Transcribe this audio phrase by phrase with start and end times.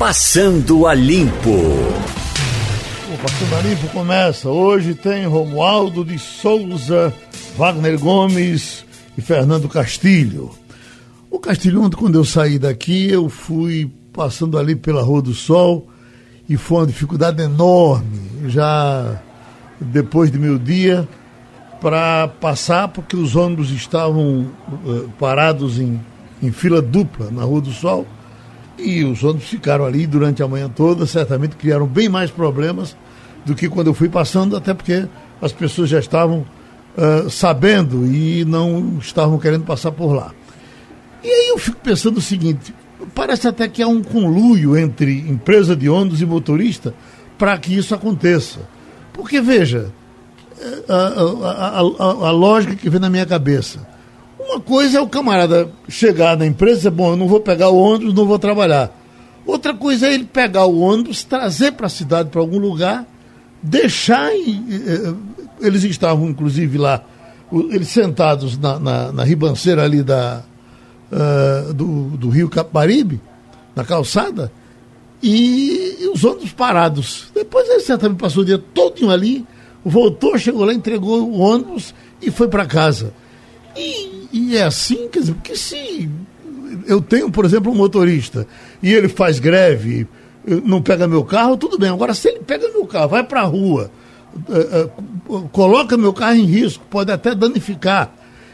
[0.00, 1.50] Passando a Limpo.
[1.50, 4.48] O Passando a Limpo começa.
[4.48, 7.12] Hoje tem Romualdo de Souza,
[7.58, 8.82] Wagner Gomes
[9.18, 10.52] e Fernando Castilho.
[11.30, 15.86] O Castilho, ontem, quando eu saí daqui, eu fui passando ali pela Rua do Sol
[16.48, 19.20] e foi uma dificuldade enorme, já
[19.78, 21.06] depois de meu dia,
[21.78, 26.00] para passar, porque os ônibus estavam uh, parados em,
[26.42, 28.06] em fila dupla na Rua do Sol
[28.82, 32.96] e os ônibus ficaram ali durante a manhã toda, certamente criaram bem mais problemas
[33.44, 35.06] do que quando eu fui passando, até porque
[35.40, 36.44] as pessoas já estavam
[36.96, 40.32] uh, sabendo e não estavam querendo passar por lá.
[41.22, 42.74] E aí eu fico pensando o seguinte:
[43.14, 46.94] parece até que há um conluio entre empresa de ônibus e motorista
[47.38, 48.60] para que isso aconteça.
[49.12, 49.92] Porque, veja,
[50.88, 53.86] a, a, a, a, lógica que vem na minha cabeça.
[54.50, 58.12] Uma coisa é o camarada chegar na empresa bom, eu não vou pegar o ônibus,
[58.12, 58.90] não vou trabalhar.
[59.46, 63.06] Outra coisa é ele pegar o ônibus, trazer para a cidade, para algum lugar,
[63.62, 64.34] deixar.
[64.34, 65.14] Em, eh,
[65.60, 67.04] eles estavam, inclusive, lá,
[67.70, 70.42] eles sentados na, na, na ribanceira ali da,
[71.12, 73.20] uh, do, do Rio Capibaribe,
[73.76, 74.50] na calçada,
[75.22, 77.30] e, e, os ônibus parados.
[77.32, 79.46] Depois ele certamente passou o dia todo ali,
[79.84, 83.14] voltou, chegou lá, entregou o ônibus e foi para casa.
[83.76, 86.08] E, e, é assim, quer dizer, porque se
[86.86, 88.46] eu tenho, por exemplo, um motorista
[88.82, 90.06] e ele faz greve,
[90.64, 91.90] não pega meu carro, tudo bem.
[91.90, 93.90] Agora, se ele pega meu carro, vai para a rua,
[94.48, 98.12] uh, uh, coloca meu carro em risco, pode até danificar,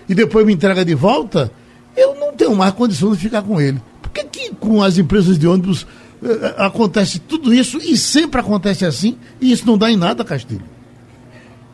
[0.08, 1.50] e depois me entrega de volta,
[1.96, 3.80] eu não tenho mais condição de ficar com ele.
[4.02, 5.88] Por que, que com as empresas de ônibus uh,
[6.58, 10.64] acontece tudo isso e sempre acontece assim e isso não dá em nada, Castilho?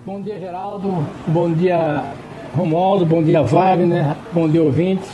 [0.04, 1.06] Bom dia, Geraldo.
[1.28, 2.12] Bom dia,
[2.55, 5.08] Romualdo, bom dia Wagner, bom dia ouvintes.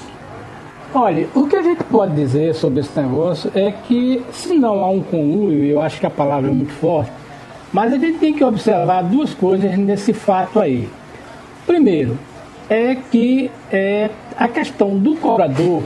[0.92, 4.91] Olha, o que a gente pode dizer sobre esse negócio é que se não há
[4.91, 7.12] um conluio, eu acho que a palavra é muito forte,
[7.72, 10.89] mas a gente tem que observar duas coisas nesse fato aí.
[11.64, 12.18] Primeiro,
[12.68, 15.85] é que é, a questão do cobrador,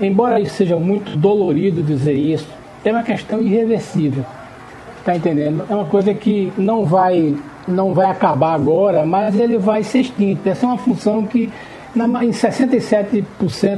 [0.00, 2.48] embora isso seja muito dolorido dizer isso,
[2.82, 4.24] é uma questão irreversível.
[5.00, 5.66] Está entendendo?
[5.68, 7.36] É uma coisa que não vai
[7.68, 10.48] não vai acabar agora, mas ele vai ser extinto.
[10.48, 11.50] Essa é uma função que
[11.94, 13.24] na, em 67%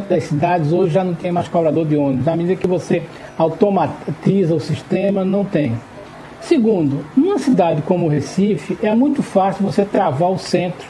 [0.08, 2.24] das cidades hoje já não tem mais cobrador de ônibus.
[2.24, 3.02] Na medida que você
[3.36, 5.74] automatiza o sistema, não tem.
[6.40, 10.88] Segundo, numa cidade como Recife, é muito fácil você travar o centro.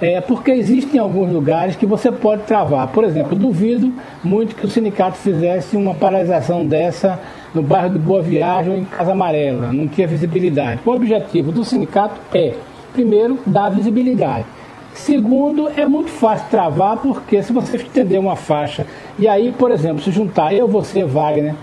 [0.00, 2.88] É, porque existem alguns lugares que você pode travar.
[2.88, 3.92] Por exemplo, duvido
[4.24, 7.20] muito que o sindicato fizesse uma paralisação dessa
[7.54, 10.80] no bairro de Boa Viagem ou em Casa Amarela, não tinha visibilidade.
[10.86, 12.54] O objetivo do sindicato é,
[12.92, 14.46] primeiro, dar visibilidade.
[14.94, 18.86] Segundo, é muito fácil travar, porque se você estender uma faixa,
[19.18, 21.54] e aí, por exemplo, se juntar eu, você, Wagner,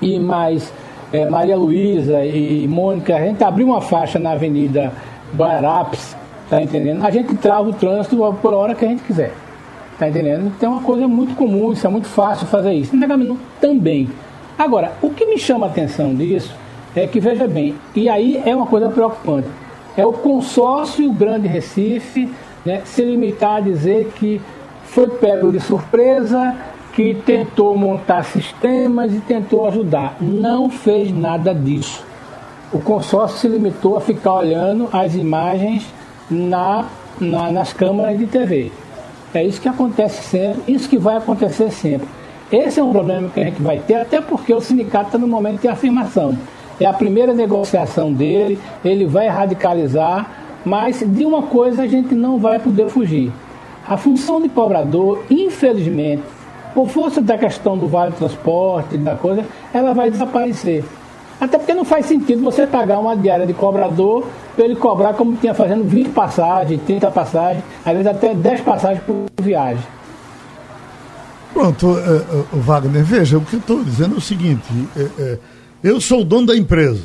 [0.00, 0.72] e mais
[1.12, 4.92] é, Maria Luísa e Mônica, a gente abrir uma faixa na Avenida
[5.36, 6.16] Guarapes,
[6.52, 7.02] tá entendendo?
[7.02, 9.32] A gente trava o trânsito por hora que a gente quiser,
[9.98, 10.52] tá entendendo?
[10.54, 12.94] Então é uma coisa muito comum, isso é muito fácil fazer isso.
[12.94, 14.10] No também.
[14.58, 16.54] Agora, o que me chama a atenção disso
[16.94, 19.48] é que, veja bem, e aí é uma coisa preocupante,
[19.96, 22.30] é o consórcio Grande Recife
[22.66, 24.38] né, se limitar a dizer que
[24.84, 26.54] foi pego de surpresa,
[26.92, 30.18] que tentou montar sistemas e tentou ajudar.
[30.20, 32.04] Não fez nada disso.
[32.70, 35.90] O consórcio se limitou a ficar olhando as imagens
[36.32, 36.86] na,
[37.20, 38.72] na, nas câmaras de TV.
[39.34, 42.08] É isso que acontece sempre, isso que vai acontecer sempre.
[42.50, 45.26] Esse é um problema que a gente vai ter, até porque o sindicato está no
[45.26, 46.36] momento de afirmação.
[46.78, 50.30] É a primeira negociação dele, ele vai radicalizar,
[50.64, 53.32] mas de uma coisa a gente não vai poder fugir.
[53.88, 56.22] A função de cobrador, infelizmente,
[56.74, 60.84] por força da questão do vale transporte, da coisa, ela vai desaparecer.
[61.42, 65.36] Até porque não faz sentido você pagar uma diária de cobrador para ele cobrar como
[65.36, 69.82] tinha fazendo 20 passagens, 30 passagens, às vezes até 10 passagens por viagem.
[71.52, 75.38] Pronto, uh, uh, Wagner, veja, o que eu estou dizendo é o seguinte: uh,
[75.82, 77.02] eu sou o dono da empresa.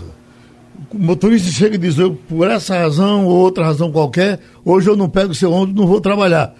[0.93, 4.95] O motorista chega e diz: eu, por essa razão ou outra razão qualquer, hoje eu
[4.95, 6.53] não pego seu ônibus, não vou trabalhar.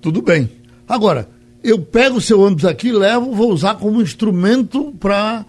[0.00, 0.50] Tudo bem.
[0.88, 1.28] Agora,
[1.62, 5.44] eu pego o seu ônibus aqui, levo, vou usar como instrumento para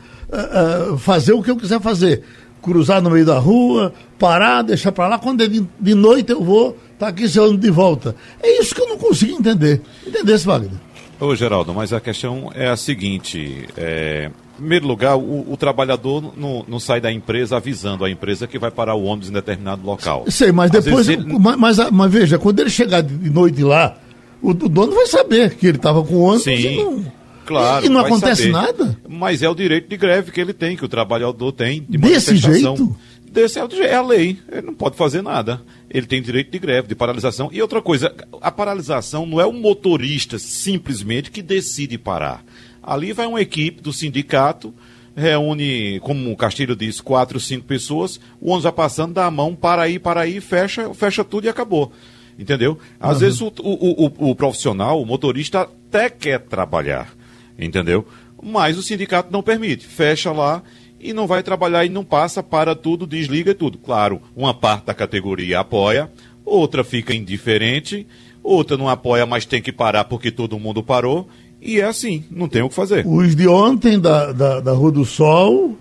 [0.97, 2.23] fazer o que eu quiser fazer.
[2.61, 5.19] Cruzar no meio da rua, parar, deixar para lá.
[5.19, 8.15] Quando é de, de noite eu vou, tá aqui seu de volta.
[8.41, 9.81] É isso que eu não consigo entender.
[10.05, 10.79] Entender, Wagner?
[11.19, 16.33] Ô, Geraldo, mas a questão é a seguinte: é, em primeiro lugar, o, o trabalhador
[16.35, 19.85] não, não, sai da empresa avisando a empresa que vai parar o ônibus em determinado
[19.85, 20.25] local.
[20.29, 21.09] Sei, mas Às depois.
[21.09, 21.23] Ele...
[21.39, 23.97] Mas, mas, mas, veja, quando ele chegar de noite lá,
[24.41, 26.51] o, o dono vai saber que ele estava com o ônibus Sim.
[26.53, 27.20] e não.
[27.59, 27.85] Claro.
[27.85, 28.51] E não acontece saber.
[28.51, 28.97] nada?
[29.07, 31.85] Mas é o direito de greve que ele tem, que o trabalhador tem.
[31.87, 32.95] De Desse jeito?
[33.31, 34.37] Desse é, é a lei.
[34.51, 35.61] Ele não pode fazer nada.
[35.89, 37.49] Ele tem direito de greve, de paralisação.
[37.51, 42.43] E outra coisa, a paralisação não é o motorista simplesmente que decide parar.
[42.83, 44.73] Ali vai uma equipe do sindicato,
[45.15, 49.55] reúne, como o Castilho disse, quatro, cinco pessoas, o ônibus vai passando, dá a mão,
[49.55, 51.91] para aí, para aí, fecha, fecha tudo e acabou.
[52.37, 52.77] Entendeu?
[52.99, 53.19] Às uhum.
[53.19, 57.13] vezes o, o, o, o profissional, o motorista, até quer trabalhar.
[57.57, 58.05] Entendeu?
[58.41, 59.85] Mas o sindicato não permite.
[59.85, 60.63] Fecha lá
[60.99, 63.77] e não vai trabalhar e não passa, para tudo, desliga tudo.
[63.77, 66.11] Claro, uma parte da categoria apoia,
[66.45, 68.07] outra fica indiferente,
[68.43, 71.27] outra não apoia, mas tem que parar porque todo mundo parou.
[71.61, 73.05] E é assim, não tem o que fazer.
[73.05, 75.77] Os de ontem da, da, da Rua do Sol,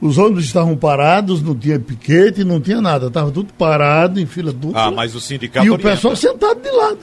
[0.00, 3.06] os ônibus estavam parados, não tinha piquete, não tinha nada.
[3.06, 4.86] Estava tudo parado, em fila dupla.
[4.86, 5.66] Ah, mas o sindicato.
[5.66, 5.88] E orienta.
[5.88, 6.98] o pessoal sentado de lado.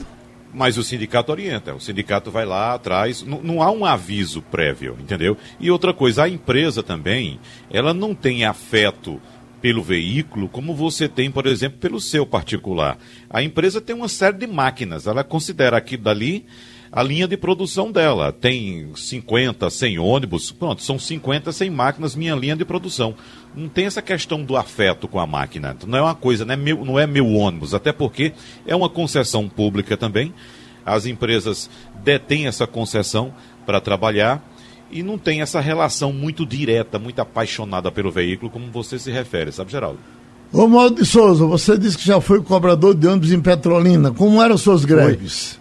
[0.52, 1.74] Mas o sindicato orienta.
[1.74, 3.22] O sindicato vai lá atrás.
[3.22, 5.36] Não, não, há um aviso prévio, entendeu?
[5.58, 7.38] E outra coisa, a empresa também,
[7.70, 9.20] ela não tem afeto
[9.60, 12.98] pelo veículo como você tem, por exemplo, pelo seu particular.
[13.28, 15.06] A empresa tem uma série de máquinas.
[15.06, 16.46] Ela considera aquilo dali
[16.92, 18.32] a linha de produção dela.
[18.32, 23.14] Tem 50, 100 ônibus, pronto, são 50, 100 máquinas, minha linha de produção.
[23.54, 25.76] Não tem essa questão do afeto com a máquina.
[25.86, 28.32] Não é uma coisa, não é meu, não é meu ônibus, até porque
[28.66, 30.32] é uma concessão pública também.
[30.86, 31.68] As empresas
[32.02, 33.34] detêm essa concessão
[33.66, 34.42] para trabalhar
[34.90, 39.52] e não tem essa relação muito direta, muito apaixonada pelo veículo, como você se refere,
[39.52, 39.98] sabe, Geraldo?
[40.52, 44.10] Romualdo de Souza, você disse que já foi cobrador de ônibus em Petrolina.
[44.10, 45.60] Como eram suas greves?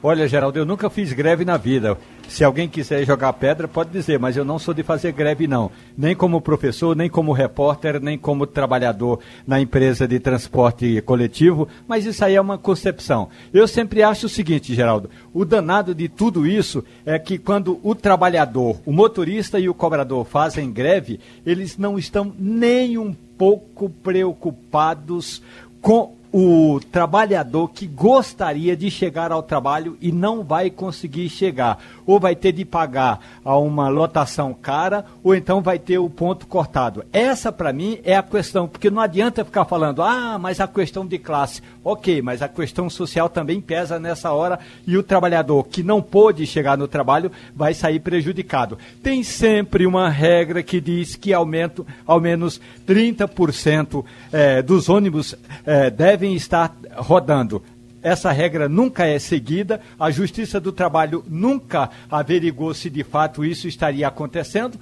[0.00, 0.10] Foi.
[0.10, 1.98] Olha, Geraldo, eu nunca fiz greve na vida.
[2.28, 5.70] Se alguém quiser jogar pedra, pode dizer, mas eu não sou de fazer greve, não.
[5.96, 12.04] Nem como professor, nem como repórter, nem como trabalhador na empresa de transporte coletivo, mas
[12.04, 13.28] isso aí é uma concepção.
[13.52, 17.94] Eu sempre acho o seguinte, Geraldo: o danado de tudo isso é que quando o
[17.94, 25.42] trabalhador, o motorista e o cobrador fazem greve, eles não estão nem um pouco preocupados
[25.80, 31.82] com o trabalhador que gostaria de chegar ao trabalho e não vai conseguir chegar.
[32.06, 36.46] Ou vai ter de pagar a uma lotação cara, ou então vai ter o ponto
[36.46, 37.04] cortado.
[37.12, 41.06] Essa, para mim, é a questão, porque não adianta ficar falando, ah, mas a questão
[41.06, 41.62] de classe.
[41.82, 46.46] Ok, mas a questão social também pesa nessa hora e o trabalhador que não pôde
[46.46, 48.78] chegar no trabalho vai sair prejudicado.
[49.02, 55.90] Tem sempre uma regra que diz que aumento, ao menos 30% é, dos ônibus é,
[55.90, 57.62] devem estar rodando.
[58.06, 63.66] Essa regra nunca é seguida, a Justiça do Trabalho nunca averigou se de fato isso
[63.66, 64.78] estaria acontecendo.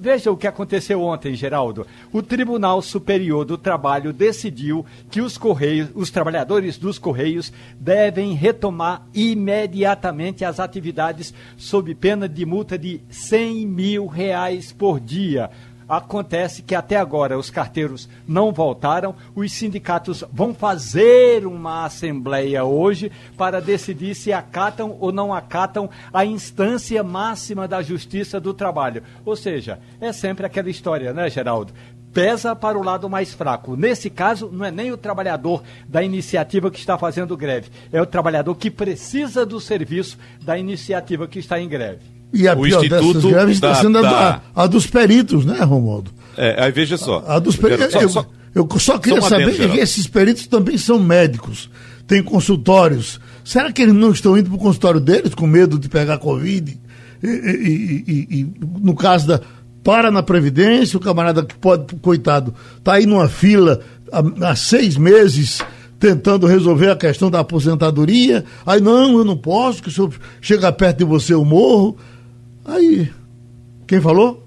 [0.00, 1.86] Veja o que aconteceu ontem, Geraldo.
[2.12, 9.06] O Tribunal Superior do Trabalho decidiu que os Correios, os trabalhadores dos Correios devem retomar
[9.14, 15.48] imediatamente as atividades sob pena de multa de 100 mil reais por dia.
[15.88, 23.10] Acontece que até agora os carteiros não voltaram, os sindicatos vão fazer uma assembleia hoje
[23.36, 29.02] para decidir se acatam ou não acatam a instância máxima da Justiça do Trabalho.
[29.24, 31.72] Ou seja, é sempre aquela história, né, Geraldo?
[32.12, 33.76] pesa para o lado mais fraco.
[33.76, 38.06] Nesse caso, não é nem o trabalhador da iniciativa que está fazendo greve, é o
[38.06, 42.17] trabalhador que precisa do serviço da iniciativa que está em greve.
[42.32, 44.42] E a o pior Instituto dessas greves está sendo da...
[44.54, 46.10] a, a, dos peritos, né, Romualdo?
[46.36, 47.24] É, aí veja só.
[47.26, 47.94] A, a dos peritos.
[47.94, 51.70] Eu, só, eu, eu, só queria saber que esses peritos também são médicos,
[52.06, 53.18] têm consultórios.
[53.44, 56.78] Será que eles não estão indo para o consultório deles com medo de pegar Covid?
[57.22, 59.40] E, e, e, e, no caso da.
[59.82, 63.80] Para na Previdência, o camarada que pode, coitado, está aí numa fila
[64.12, 65.62] há, há seis meses
[65.98, 68.44] tentando resolver a questão da aposentadoria.
[68.66, 71.96] Aí, não, eu não posso, que se eu chegar perto de você eu morro.
[72.68, 73.10] Aí,
[73.86, 74.46] quem falou?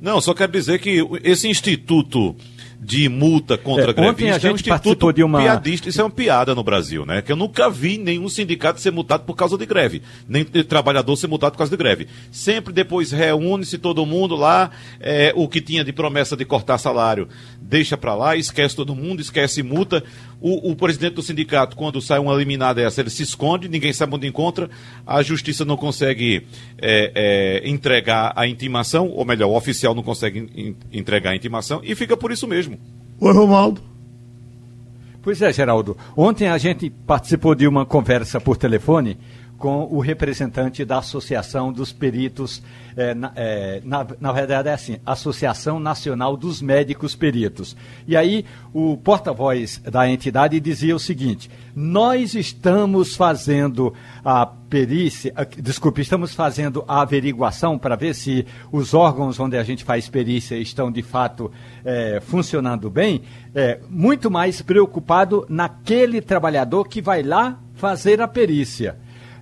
[0.00, 2.34] Não, só quero dizer que esse instituto
[2.80, 4.36] de multa contra é, grevistas.
[4.36, 7.20] a gente é um participou de uma piadista, isso é uma piada no Brasil, né?
[7.20, 11.26] Que eu nunca vi nenhum sindicato ser multado por causa de greve, nem trabalhador ser
[11.26, 12.06] multado por causa de greve.
[12.30, 17.28] Sempre depois reúne-se todo mundo lá, é, o que tinha de promessa de cortar salário,
[17.60, 20.04] deixa para lá, esquece todo mundo, esquece multa.
[20.40, 24.14] O, o, presidente do sindicato, quando sai uma liminar dessa, ele se esconde, ninguém sabe
[24.14, 24.70] onde encontra,
[25.04, 26.46] a justiça não consegue
[26.80, 31.80] é, é, entregar a intimação, ou melhor, o oficial não consegue in, entregar a intimação,
[31.82, 32.78] e fica por isso mesmo.
[33.20, 33.82] Oi, Romaldo.
[35.20, 35.96] Pois é, Geraldo.
[36.16, 39.18] Ontem a gente participou de uma conversa por telefone
[39.58, 42.62] com o representante da Associação dos Peritos,
[42.96, 47.76] é, na, é, na, na, verdade é assim, Associação Nacional dos Médicos Peritos.
[48.06, 53.92] E aí o porta-voz da entidade dizia o seguinte: nós estamos fazendo
[54.24, 59.82] a perícia, desculpe, estamos fazendo a averiguação para ver se os órgãos onde a gente
[59.82, 61.50] faz perícia estão de fato
[61.84, 63.22] é, funcionando bem,
[63.54, 68.98] é, muito mais preocupado naquele trabalhador que vai lá fazer a perícia.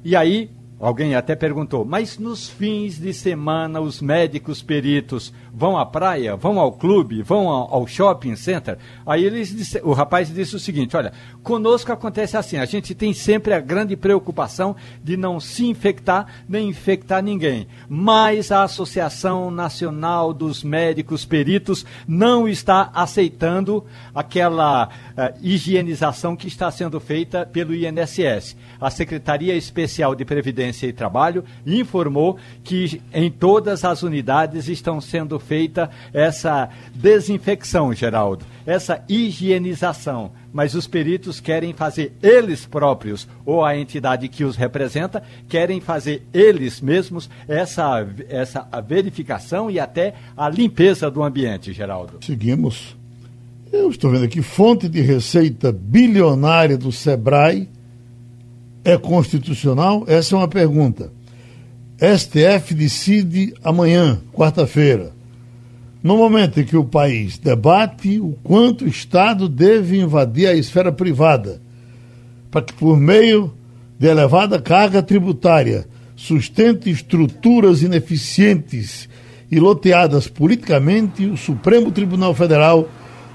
[0.06, 0.48] E aí
[0.78, 6.60] Alguém até perguntou, mas nos fins de semana os médicos peritos vão à praia, vão
[6.60, 8.76] ao clube, vão ao, shopping center?
[9.06, 13.14] Aí eles disse, o rapaz disse o seguinte: olha, conosco acontece assim, a gente tem
[13.14, 17.66] sempre a grande preocupação de não se infectar nem infectar ninguém.
[17.88, 23.82] Mas a Associação Nacional dos Médicos Peritos não está aceitando
[24.14, 28.56] aquela uh, higienização que está sendo feita pelo INSS.
[28.78, 35.38] A Secretaria Especial de Previdência e Trabalho informou que em todas as unidades estão sendo
[35.46, 40.32] feita essa desinfecção, Geraldo, essa higienização.
[40.52, 46.26] Mas os peritos querem fazer eles próprios, ou a entidade que os representa, querem fazer
[46.32, 52.18] eles mesmos essa, essa verificação e até a limpeza do ambiente, Geraldo.
[52.24, 52.96] Seguimos.
[53.72, 57.68] Eu estou vendo aqui fonte de receita bilionária do Sebrae
[58.86, 60.04] é constitucional?
[60.06, 61.10] Essa é uma pergunta.
[61.98, 65.10] STF decide amanhã, quarta-feira.
[66.06, 70.92] No momento em que o país debate o quanto o Estado deve invadir a esfera
[70.92, 71.60] privada,
[72.48, 73.52] para que, por meio
[73.98, 75.84] de elevada carga tributária,
[76.14, 79.08] sustente estruturas ineficientes
[79.50, 82.88] e loteadas politicamente, o Supremo Tribunal Federal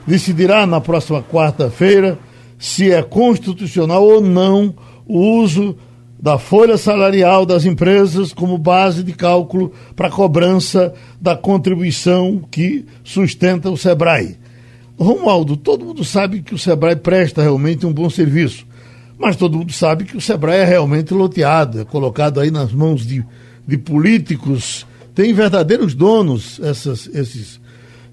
[0.07, 2.17] decidirá na próxima quarta-feira
[2.57, 4.73] se é constitucional ou não
[5.05, 5.75] o uso
[6.21, 13.71] da folha salarial das empresas como base de cálculo para cobrança da contribuição que sustenta
[13.71, 14.37] o Sebrae.
[14.99, 18.67] Romualdo, todo mundo sabe que o Sebrae presta realmente um bom serviço,
[19.17, 23.03] mas todo mundo sabe que o Sebrae é realmente loteado, é colocado aí nas mãos
[23.03, 23.25] de,
[23.67, 24.85] de políticos,
[25.15, 27.59] tem verdadeiros donos essas, esses,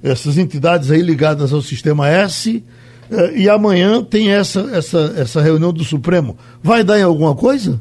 [0.03, 2.65] essas entidades aí ligadas ao sistema S
[3.11, 6.39] é, e amanhã tem essa, essa, essa reunião do Supremo.
[6.63, 7.79] Vai dar em alguma coisa?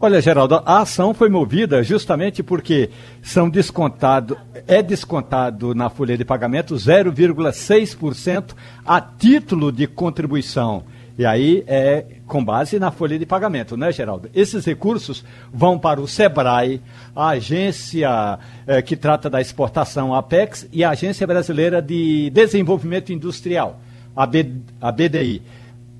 [0.00, 2.88] Olha, Geraldo, a ação foi movida justamente porque
[3.20, 8.54] são descontado, é descontado na folha de pagamento 0,6%
[8.86, 10.84] a título de contribuição.
[11.18, 14.30] E aí é com base na folha de pagamento, né, Geraldo?
[14.32, 16.80] Esses recursos vão para o SEBRAE,
[17.16, 18.38] a agência
[18.68, 23.80] é, que trata da exportação Apex e a Agência Brasileira de Desenvolvimento Industrial
[24.18, 24.50] a, B,
[24.80, 25.42] a BDI.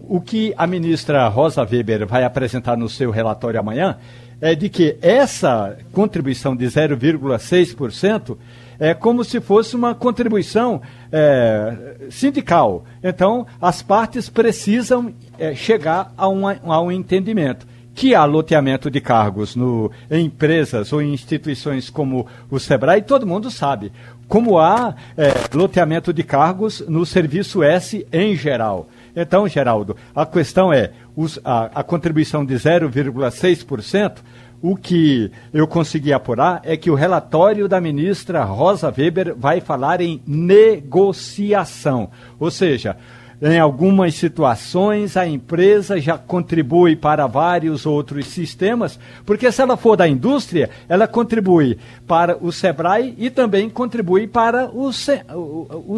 [0.00, 3.98] O que a ministra Rosa Weber vai apresentar no seu relatório amanhã
[4.40, 8.36] é de que essa contribuição de 0,6%
[8.78, 12.84] é como se fosse uma contribuição é, sindical.
[13.02, 19.56] Então, as partes precisam é, chegar a, a um entendimento que há loteamento de cargos
[19.56, 23.90] no, em empresas ou em instituições como o SEBRAE, todo mundo sabe
[24.28, 28.88] como há é, loteamento de cargos no serviço S em geral.
[29.20, 34.18] Então, Geraldo, a questão é os, a, a contribuição de 0,6%.
[34.62, 40.00] O que eu consegui apurar é que o relatório da ministra Rosa Weber vai falar
[40.00, 42.10] em negociação.
[42.38, 42.96] Ou seja,
[43.40, 49.96] em algumas situações, a empresa já contribui para vários outros sistemas, porque se ela for
[49.96, 54.90] da indústria, ela contribui para o SEBRAE e também contribui para o,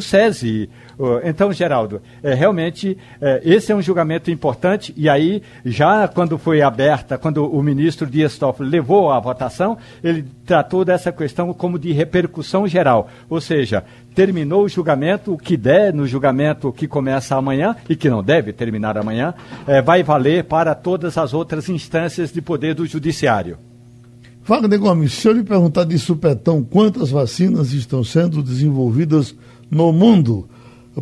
[0.02, 0.68] SESI,
[1.24, 6.60] então, Geraldo, é, realmente é, esse é um julgamento importante e aí, já quando foi
[6.60, 11.92] aberta, quando o ministro Dias Toffoli levou à votação, ele tratou dessa questão como de
[11.92, 17.76] repercussão geral, ou seja, terminou o julgamento, o que der no julgamento que começa amanhã
[17.88, 19.32] e que não deve terminar amanhã,
[19.66, 23.56] é, vai valer para todas as outras instâncias de poder do judiciário.
[24.44, 29.34] Wagner Gomes, se eu lhe perguntar de supetão quantas vacinas estão sendo desenvolvidas
[29.70, 30.48] no mundo,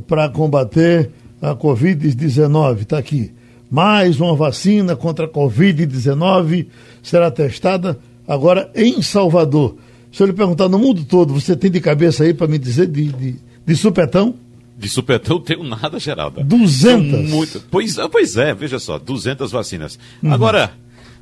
[0.07, 2.83] para combater a Covid-19.
[2.83, 3.33] Está aqui.
[3.71, 6.67] Mais uma vacina contra a Covid-19
[7.03, 9.77] será testada agora em Salvador.
[10.11, 12.87] Se eu lhe perguntar no mundo todo, você tem de cabeça aí para me dizer
[12.87, 14.35] de, de, de supetão?
[14.77, 16.43] De supetão tenho nada, Geraldo.
[16.43, 17.29] 200?
[17.29, 19.99] Muito, pois, pois é, veja só, 200 vacinas.
[20.23, 20.33] Uhum.
[20.33, 20.73] Agora,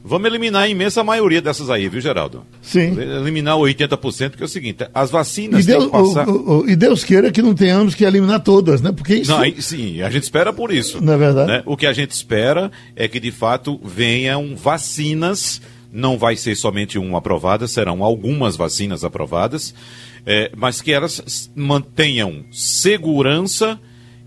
[0.08, 2.44] Vamos eliminar a imensa maioria dessas aí, viu, Geraldo?
[2.62, 2.96] Sim.
[2.96, 6.28] Eliminar 80%, que é o seguinte, as vacinas e Deus, passar...
[6.28, 8.92] o, o, e Deus queira que não tenhamos que eliminar todas, né?
[8.92, 9.32] Porque isso...
[9.32, 11.02] Não, sim, a gente espera por isso.
[11.02, 11.48] Não é verdade?
[11.48, 11.62] Né?
[11.66, 15.60] O que a gente espera é que, de fato, venham vacinas
[15.92, 19.75] não vai ser somente uma aprovada, serão algumas vacinas aprovadas,
[20.26, 23.80] é, mas que elas mantenham segurança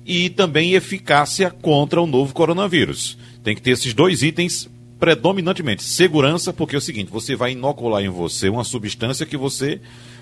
[0.06, 3.18] e também eficácia contra o novo coronavírus.
[3.44, 4.68] Tem que ter esses dois itens
[5.00, 5.84] predominantemente.
[5.84, 9.80] Segurança, porque é o seguinte, você vai inocular em você uma substância que você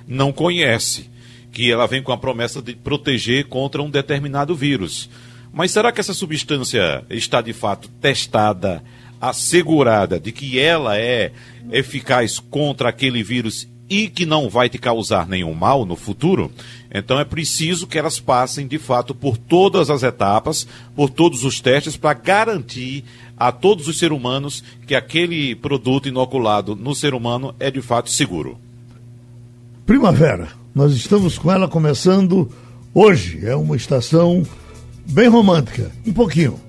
[0.08, 1.10] não conhece,
[1.52, 5.10] que ela vem com a promessa de proteger contra um determinado vírus.
[5.52, 8.84] Mas será que essa substância está de fato testada,
[9.20, 11.32] assegurada de que ela é
[11.72, 16.52] eficaz contra aquele vírus e que não vai te causar nenhum mal no futuro?
[16.94, 21.60] Então é preciso que elas passem de fato por todas as etapas, por todos os
[21.60, 23.04] testes, para garantir
[23.38, 28.10] a todos os seres humanos que aquele produto inoculado no ser humano é de fato
[28.10, 28.58] seguro.
[29.86, 32.52] Primavera, nós estamos com ela começando
[32.94, 33.46] hoje.
[33.46, 34.44] É uma estação
[35.06, 36.60] bem romântica, um pouquinho.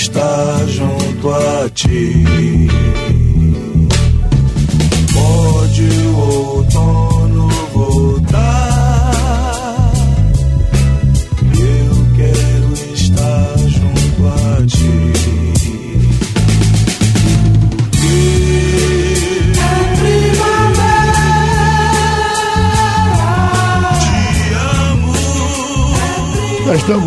[0.00, 2.67] Estar junto a ti.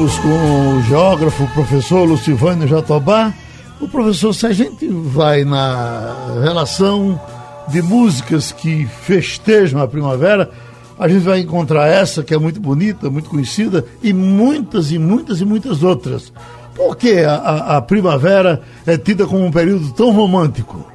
[0.05, 3.31] Estamos com o geógrafo, o professor Lucivânio Jatobá.
[3.79, 7.20] O professor, se a gente vai na relação
[7.67, 10.50] de músicas que festejam a primavera,
[11.00, 15.41] a gente vai encontrar essa que é muito bonita, muito conhecida, e muitas e muitas
[15.41, 16.31] e muitas outras.
[16.75, 20.86] Por que a, a- a primavera é tida como um período tão romântico?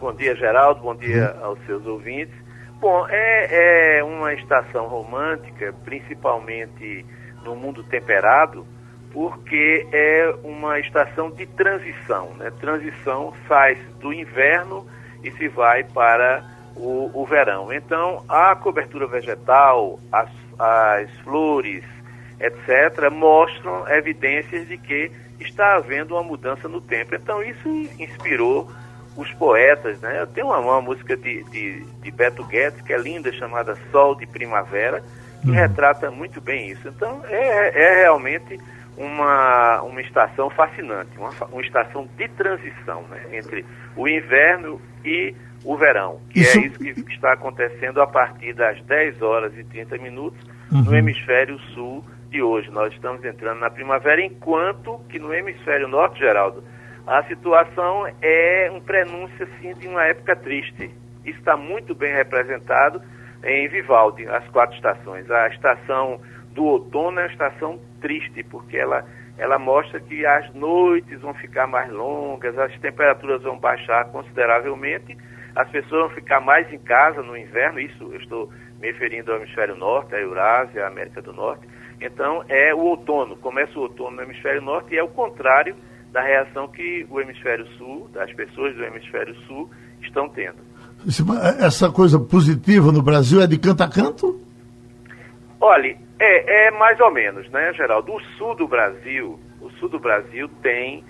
[0.00, 0.80] Bom dia, Geraldo.
[0.80, 2.34] Bom dia aos seus ouvintes.
[2.80, 7.04] Bom, é, é uma estação romântica, principalmente
[7.44, 8.66] no mundo temperado,
[9.12, 12.34] porque é uma estação de transição.
[12.34, 12.50] Né?
[12.60, 14.86] Transição sai do inverno
[15.22, 16.44] e se vai para
[16.76, 17.72] o, o verão.
[17.72, 21.84] Então, a cobertura vegetal, as, as flores,
[22.38, 27.14] etc., mostram evidências de que está havendo uma mudança no tempo.
[27.14, 28.70] Então, isso inspirou
[29.16, 30.20] os poetas, né?
[30.20, 34.14] Eu tenho uma, uma música de, de, de Beto Guedes, que é linda, chamada Sol
[34.14, 35.02] de Primavera,
[35.40, 36.88] que retrata muito bem isso.
[36.88, 38.58] Então, é, é realmente
[38.96, 43.22] uma, uma estação fascinante, uma, uma estação de transição né?
[43.32, 43.64] entre
[43.96, 48.82] o inverno e o verão, que Isso- é isso que está acontecendo a partir das
[48.84, 50.38] 10 horas e 30 minutos
[50.70, 52.70] no hemisfério sul de hoje.
[52.70, 56.62] Nós estamos entrando na primavera, enquanto que no hemisfério norte, Geraldo,
[57.06, 60.90] a situação é um prenúncio assim, de uma época triste.
[61.24, 63.02] Isso está muito bem representado
[63.44, 65.30] em Vivaldi, as quatro estações.
[65.30, 66.20] A estação
[66.52, 69.04] do outono é uma estação triste, porque ela,
[69.38, 75.16] ela mostra que as noites vão ficar mais longas, as temperaturas vão baixar consideravelmente,
[75.54, 79.38] as pessoas vão ficar mais em casa no inverno, isso eu estou me referindo ao
[79.38, 81.66] hemisfério norte, à Eurásia, à América do Norte.
[82.00, 85.76] Então é o outono, começa o outono no hemisfério norte e é o contrário
[86.10, 90.69] da reação que o hemisfério sul, das pessoas do hemisfério sul, estão tendo.
[91.58, 94.40] Essa coisa positiva no Brasil é de canto a canto?
[95.60, 98.12] Olha, é, é mais ou menos, né, Geraldo?
[98.12, 101.04] O sul do Brasil, o sul do Brasil tem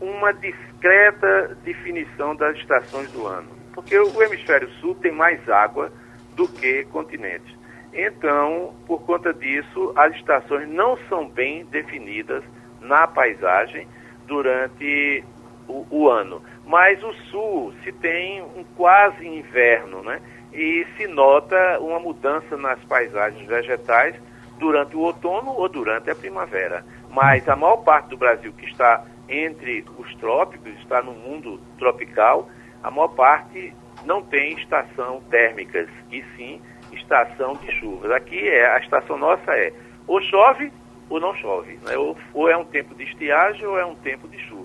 [0.00, 3.48] uma discreta definição das estações do ano.
[3.74, 5.92] Porque o hemisfério sul tem mais água
[6.34, 7.56] do que continentes.
[7.92, 12.44] Então, por conta disso, as estações não são bem definidas
[12.80, 13.86] na paisagem
[14.26, 15.24] durante
[15.66, 16.42] o, o ano.
[16.68, 20.20] Mas o sul se tem um quase inverno, né?
[20.52, 24.14] E se nota uma mudança nas paisagens vegetais
[24.58, 26.84] durante o outono ou durante a primavera.
[27.10, 32.48] Mas a maior parte do Brasil que está entre os trópicos, está no mundo tropical,
[32.82, 36.60] a maior parte não tem estação térmicas, e sim
[36.92, 38.10] estação de chuvas.
[38.10, 39.72] Aqui é a estação nossa é
[40.06, 40.72] ou chove
[41.08, 41.96] ou não chove, né?
[41.96, 44.57] ou, ou é um tempo de estiagem ou é um tempo de chuva.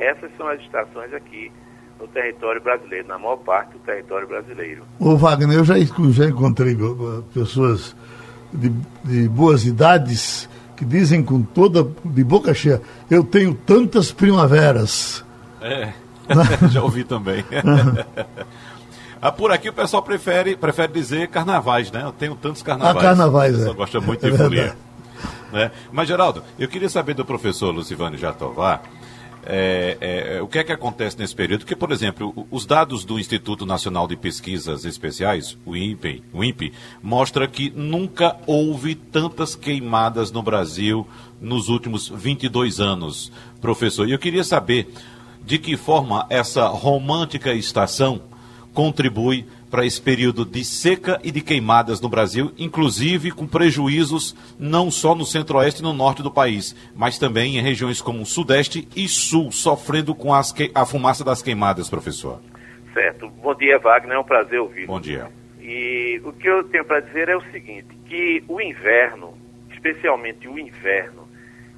[0.00, 1.52] Essas são as estações aqui
[2.00, 4.82] no território brasileiro, na maior parte do território brasileiro.
[4.98, 7.94] Ô Wagner, eu já, já encontrei uh, pessoas
[8.52, 8.70] de,
[9.04, 15.22] de boas idades que dizem com toda, de boca cheia, eu tenho tantas primaveras.
[15.60, 15.92] É,
[16.72, 17.44] já ouvi também.
[19.22, 22.04] Ah, por aqui o pessoal prefere, prefere dizer carnavais, né?
[22.04, 22.96] Eu tenho tantos carnavais.
[22.96, 23.76] Ah, carnavais, o pessoal é.
[23.76, 24.62] gosta muito É de folia.
[24.62, 24.78] verdade.
[25.52, 25.70] Né?
[25.92, 28.80] Mas, Geraldo, eu queria saber do professor Lucivane Jatovar
[29.46, 29.96] é,
[30.36, 33.64] é, o que é que acontece nesse período, porque, por exemplo, os dados do Instituto
[33.64, 36.72] Nacional de Pesquisas Especiais, o INPE, o INPE
[37.02, 41.06] mostra que nunca houve tantas queimadas no Brasil
[41.40, 44.08] nos últimos 22 anos, professor.
[44.08, 44.92] E eu queria saber
[45.42, 48.20] de que forma essa romântica estação
[48.74, 54.90] contribui para esse período de seca e de queimadas no Brasil, inclusive com prejuízos não
[54.90, 58.88] só no centro-oeste e no norte do país, mas também em regiões como o sudeste
[58.96, 62.40] e sul, sofrendo com que- a fumaça das queimadas, professor.
[62.92, 63.28] Certo.
[63.28, 64.16] Bom dia, Wagner.
[64.16, 64.86] É um prazer ouvir.
[64.86, 65.28] Bom dia.
[65.60, 69.34] E o que eu tenho para dizer é o seguinte, que o inverno,
[69.70, 71.28] especialmente o inverno,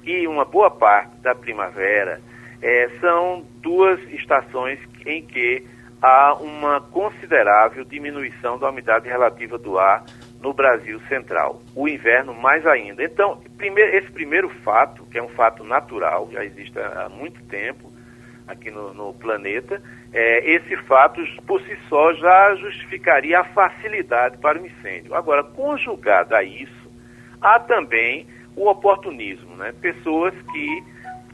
[0.03, 2.19] e uma boa parte da primavera,
[2.61, 5.63] eh, são duas estações em que
[6.03, 10.03] há uma considerável diminuição da umidade relativa do ar
[10.41, 11.61] no Brasil central.
[11.73, 13.01] O inverno mais ainda.
[13.01, 17.89] Então, primeiro, esse primeiro fato, que é um fato natural, já existe há muito tempo,
[18.45, 24.61] aqui no, no planeta, é, esse fato por si só já justificaria a facilidade para
[24.61, 25.15] o incêndio.
[25.15, 26.91] Agora, conjugado a isso,
[27.41, 29.73] há também o oportunismo, né?
[29.81, 30.83] Pessoas que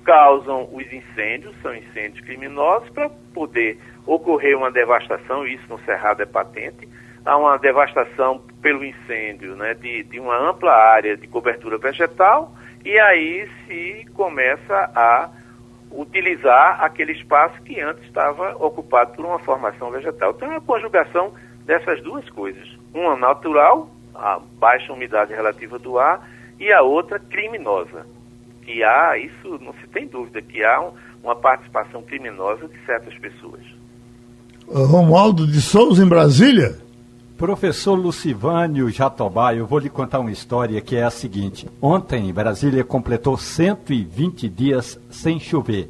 [0.03, 6.25] causam os incêndios, são incêndios criminosos, para poder ocorrer uma devastação, isso no Cerrado é
[6.25, 6.87] patente,
[7.25, 12.97] há uma devastação pelo incêndio né, de, de uma ampla área de cobertura vegetal, e
[12.97, 15.29] aí se começa a
[15.91, 20.31] utilizar aquele espaço que antes estava ocupado por uma formação vegetal.
[20.31, 21.33] Então é a conjugação
[21.65, 22.67] dessas duas coisas.
[22.93, 26.27] Uma natural, a baixa umidade relativa do ar,
[26.59, 28.05] e a outra criminosa.
[28.71, 30.91] Que há, isso não se tem dúvida, que há um-
[31.23, 33.61] uma participação criminosa de certas pessoas.
[34.67, 36.77] Romualdo de Souza, em Brasília.
[37.35, 41.67] Professor Lucivânio Jatobá, eu vou lhe contar uma história que é a seguinte.
[41.81, 45.89] Ontem, Brasília completou 120 dias sem chover.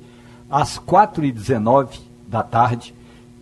[0.50, 2.94] Às 4h19 da tarde,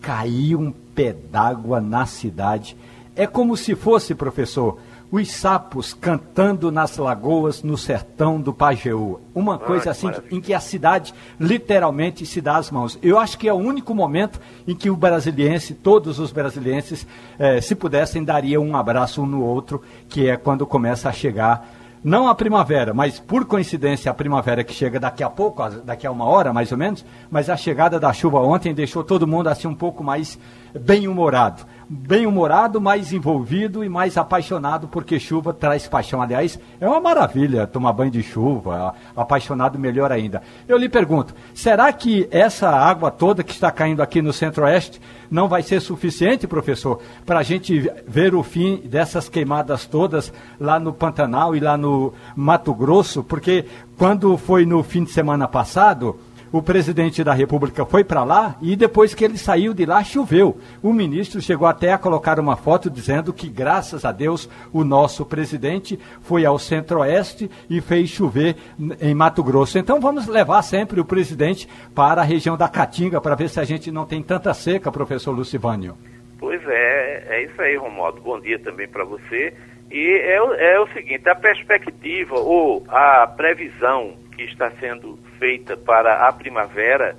[0.02, 2.76] caiu um pé d'água na cidade.
[3.16, 4.80] É como se fosse, professor,
[5.12, 9.22] os sapos cantando nas lagoas no sertão do Pajeú.
[9.34, 10.36] Uma coisa que assim maravilha.
[10.36, 13.00] em que a cidade literalmente se dá as mãos.
[13.02, 17.08] Eu acho que é o único momento em que o brasiliense, todos os brasilienses,
[17.40, 21.70] eh, se pudessem, dariam um abraço um no outro, que é quando começa a chegar,
[22.04, 26.12] não a primavera, mas por coincidência a primavera que chega daqui a pouco, daqui a
[26.12, 29.68] uma hora mais ou menos, mas a chegada da chuva ontem deixou todo mundo assim
[29.68, 30.40] um pouco mais
[30.74, 31.66] bem-humorado.
[31.90, 36.22] Bem-humorado, mais envolvido e mais apaixonado, porque chuva traz paixão.
[36.22, 40.44] Aliás, é uma maravilha tomar banho de chuva, apaixonado melhor ainda.
[40.68, 45.00] Eu lhe pergunto, será que essa água toda que está caindo aqui no Centro-Oeste
[45.32, 50.82] não vai ser suficiente, professor, para a gente ver o fim dessas queimadas todas lá
[50.82, 53.24] no Pantanal e lá no Mato Grosso?
[53.24, 53.64] Porque
[53.98, 56.20] quando foi no fim de semana passado,
[56.52, 60.58] o presidente da República foi para lá e depois que ele saiu de lá choveu.
[60.82, 65.26] O ministro chegou até a colocar uma foto dizendo que, graças a Deus, o nosso
[65.26, 68.56] presidente foi ao centro-oeste e fez chover
[69.02, 69.78] em Mato Grosso.
[69.78, 73.64] Então vamos levar sempre o presidente para a região da Caatinga para ver se a
[73.64, 75.98] gente não tem tanta seca, professor Lucivânio.
[76.40, 78.22] Pois é, é isso aí, Romualdo.
[78.22, 79.54] Bom dia também para você.
[79.90, 86.28] E é, é o seguinte, a perspectiva ou a previsão que está sendo feita para
[86.28, 87.16] a primavera,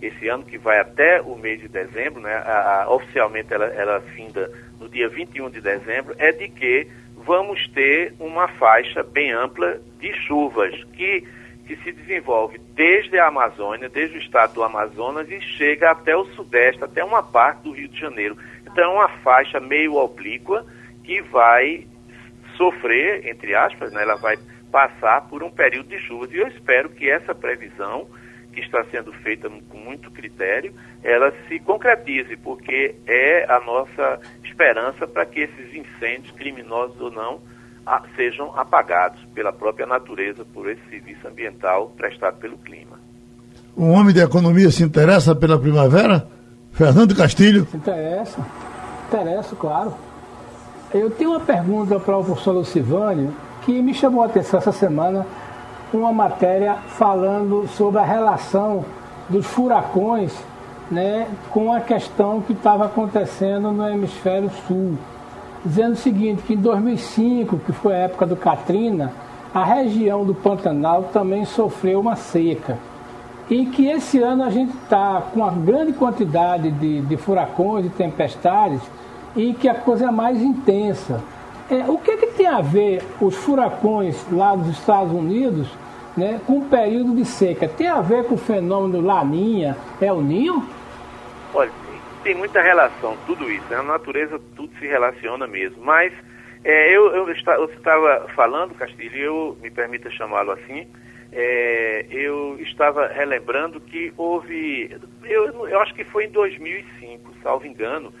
[0.00, 4.00] esse ano que vai até o mês de dezembro, né, a- a- oficialmente ela, ela
[4.16, 9.78] finda no dia 21 de dezembro, é de que vamos ter uma faixa bem ampla
[10.00, 11.20] de chuvas que,
[11.68, 16.24] que se desenvolve desde a Amazônia, desde o estado do Amazonas e chega até o
[16.34, 18.36] sudeste, até uma parte do Rio de Janeiro.
[18.66, 20.66] Então é uma faixa meio oblíqua
[21.04, 21.86] que vai
[22.56, 24.36] sofrer, entre aspas, né, ela vai
[24.72, 26.32] passar por um período de chuvas.
[26.32, 28.06] E eu espero que essa previsão,
[28.52, 30.72] que está sendo feita com muito critério,
[31.04, 37.40] ela se concretize, porque é a nossa esperança para que esses incêndios, criminosos ou não,
[37.84, 42.98] a- sejam apagados pela própria natureza, por esse serviço ambiental prestado pelo clima.
[43.76, 46.26] Um homem de economia se interessa pela primavera?
[46.72, 47.66] Fernando Castilho.
[47.74, 48.46] Interessa,
[49.08, 49.94] interessa, claro.
[50.94, 55.26] Eu tenho uma pergunta para o professor Lucivânio que me chamou a atenção essa semana,
[55.92, 58.84] uma matéria falando sobre a relação
[59.28, 60.32] dos furacões
[60.90, 64.98] né, com a questão que estava acontecendo no hemisfério sul.
[65.64, 69.12] Dizendo o seguinte, que em 2005, que foi a época do Katrina,
[69.54, 72.78] a região do Pantanal também sofreu uma seca.
[73.50, 77.90] em que esse ano a gente está com uma grande quantidade de, de furacões e
[77.90, 78.80] tempestades
[79.36, 81.20] e que a coisa é mais intensa.
[81.70, 85.68] É, o que, que tem a ver os furacões lá dos Estados Unidos
[86.16, 87.68] né, com o período de seca?
[87.68, 90.66] Tem a ver com o fenômeno Laninha, El Ninho?
[91.54, 91.70] Olha,
[92.22, 93.64] tem muita relação, tudo isso.
[93.70, 93.76] Né?
[93.76, 95.82] Na natureza tudo se relaciona mesmo.
[95.82, 96.12] Mas
[96.64, 100.86] é, eu, eu, eu estava falando, Castilho, eu me permita chamá-lo assim,
[101.32, 104.94] é, eu estava relembrando que houve,
[105.24, 108.12] eu, eu acho que foi em 2005, salvo engano,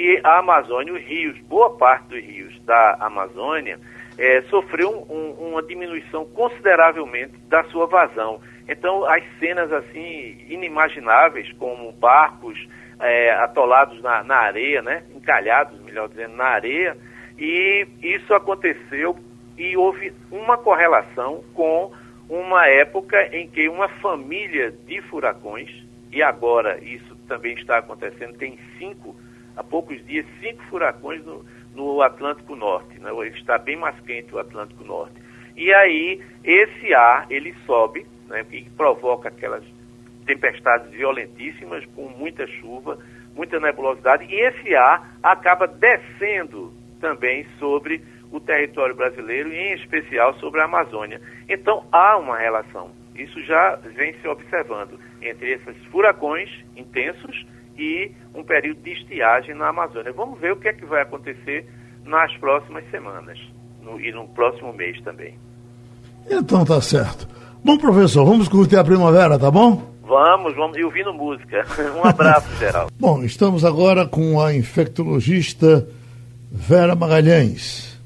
[0.00, 3.78] que a Amazônia, os rios, boa parte dos rios da Amazônia,
[4.16, 8.40] é, sofreu um, uma diminuição consideravelmente da sua vazão.
[8.66, 12.66] Então, as cenas assim inimagináveis, como barcos
[12.98, 16.96] é, atolados na, na areia, né, encalhados, melhor dizendo, na areia,
[17.38, 19.18] e isso aconteceu
[19.58, 21.92] e houve uma correlação com
[22.26, 25.70] uma época em que uma família de furacões,
[26.10, 29.14] e agora isso também está acontecendo, tem cinco,
[29.60, 31.44] há poucos dias, cinco furacões no,
[31.74, 33.10] no Atlântico Norte, né?
[33.28, 35.14] está bem mais quente o Atlântico Norte.
[35.54, 39.62] E aí esse ar, ele sobe, né, e provoca aquelas
[40.24, 42.98] tempestades violentíssimas, com muita chuva,
[43.36, 50.34] muita nebulosidade, e esse ar acaba descendo também sobre o território brasileiro e, em especial,
[50.38, 51.20] sobre a Amazônia.
[51.48, 52.92] Então, há uma relação.
[53.14, 57.44] Isso já vem se observando entre esses furacões intensos
[57.76, 60.12] e um período de estiagem na Amazônia.
[60.12, 61.66] Vamos ver o que é que vai acontecer
[62.04, 63.38] nas próximas semanas
[63.82, 65.38] no, e no próximo mês também.
[66.28, 67.28] Então tá certo.
[67.64, 69.90] Bom, professor, vamos curtir a primavera, tá bom?
[70.02, 71.64] Vamos, vamos, e ouvindo música.
[71.96, 72.88] Um abraço, geral.
[72.98, 75.88] bom, estamos agora com a infectologista
[76.50, 78.00] Vera Magalhães.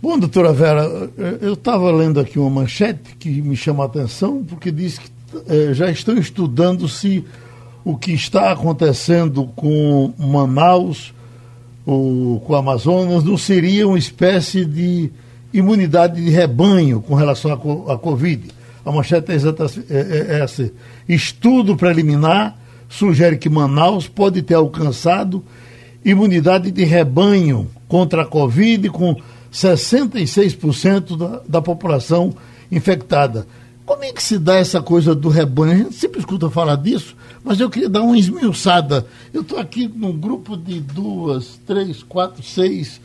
[0.00, 0.84] Bom, doutora Vera,
[1.40, 5.10] eu estava lendo aqui uma manchete que me chama a atenção, porque diz que
[5.48, 7.24] eh, já estão estudando se
[7.86, 11.14] o que está acontecendo com Manaus,
[11.86, 15.08] ou com o Amazonas, não seria uma espécie de
[15.54, 18.42] imunidade de rebanho com relação à Covid.
[18.84, 20.68] A manchete é, é, é, é essa.
[21.08, 25.44] Estudo preliminar sugere que Manaus pode ter alcançado
[26.04, 29.14] imunidade de rebanho contra a Covid com
[29.52, 32.34] 66% da, da população
[32.68, 33.46] infectada.
[33.86, 35.72] Como é que se dá essa coisa do rebanho?
[35.72, 39.06] A gente sempre escuta falar disso, mas eu queria dar uma esmiuçada.
[39.32, 43.00] Eu estou aqui num grupo de duas, três, quatro, seis,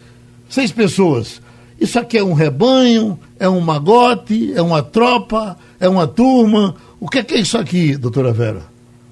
[0.50, 1.40] seis pessoas.
[1.80, 6.76] Isso aqui é um rebanho, é um magote, é uma tropa, é uma turma.
[7.00, 8.64] O que é, que é isso aqui, doutora Vera?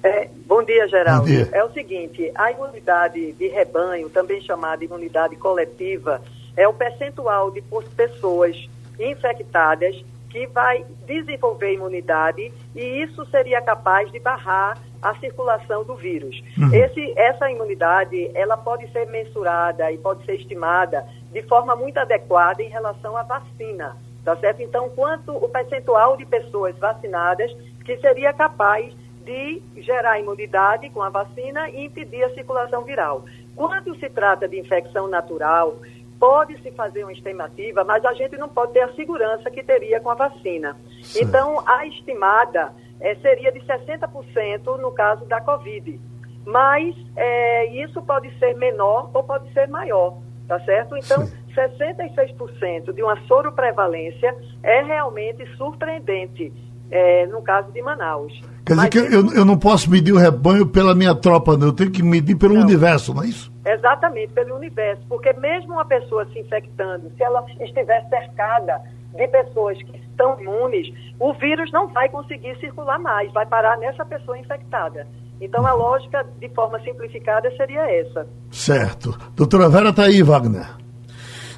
[0.02, 1.20] É, bom dia, Geraldo.
[1.20, 1.48] Bom dia.
[1.52, 6.20] É o seguinte, a imunidade de rebanho, também chamada imunidade coletiva,
[6.56, 7.62] é o percentual de
[7.96, 8.56] pessoas
[8.98, 16.42] infectadas que vai desenvolver imunidade e isso seria capaz de barrar a circulação do vírus.
[16.56, 16.72] Uhum.
[16.72, 22.62] Esse, essa imunidade, ela pode ser mensurada e pode ser estimada de forma muito adequada
[22.62, 24.62] em relação à vacina, tá certo?
[24.62, 27.50] Então, quanto o percentual de pessoas vacinadas
[27.84, 33.24] que seria capaz de gerar imunidade com a vacina e impedir a circulação viral.
[33.54, 35.76] Quando se trata de infecção natural,
[36.20, 40.10] pode-se fazer uma estimativa, mas a gente não pode ter a segurança que teria com
[40.10, 40.76] a vacina.
[41.02, 41.24] Sim.
[41.24, 45.98] Então, a estimada é, seria de 60% no caso da Covid.
[46.44, 50.96] Mas é, isso pode ser menor ou pode ser maior, tá certo?
[50.96, 51.40] Então, Sim.
[51.54, 56.52] 66% de uma soroprevalência é realmente surpreendente
[56.90, 58.32] é, no caso de Manaus.
[58.64, 61.68] Quer dizer Mas que eu, eu não posso medir o rebanho pela minha tropa, não.
[61.68, 62.62] Eu tenho que medir pelo não.
[62.62, 63.52] universo, não é isso?
[63.64, 65.02] Exatamente, pelo universo.
[65.08, 68.80] Porque mesmo uma pessoa se infectando, se ela estiver cercada
[69.14, 74.04] de pessoas que estão imunes, o vírus não vai conseguir circular mais, vai parar nessa
[74.04, 75.06] pessoa infectada.
[75.40, 78.26] Então a lógica, de forma simplificada, seria essa.
[78.50, 79.16] Certo.
[79.34, 80.66] Doutora Vera está aí, Wagner.